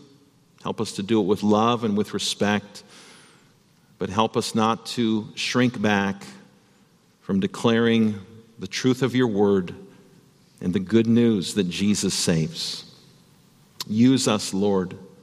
Help 0.65 0.81
us 0.81 0.91
to 0.95 1.05
do 1.05 1.21
it 1.21 1.27
with 1.27 1.45
love 1.45 1.85
and 1.85 1.97
with 1.97 2.13
respect. 2.13 2.83
But 4.01 4.09
help 4.09 4.37
us 4.37 4.55
not 4.55 4.87
to 4.87 5.29
shrink 5.37 5.81
back 5.81 6.25
from 7.21 7.39
declaring 7.39 8.19
the 8.59 8.67
truth 8.67 9.03
of 9.03 9.15
your 9.15 9.29
word 9.29 9.75
and 10.61 10.73
the 10.73 10.81
good 10.81 11.07
news 11.07 11.55
that 11.55 11.69
Jesus 11.69 12.15
saves. 12.15 12.93
Use 13.87 14.27
us, 14.27 14.53
Lord, 14.55 14.97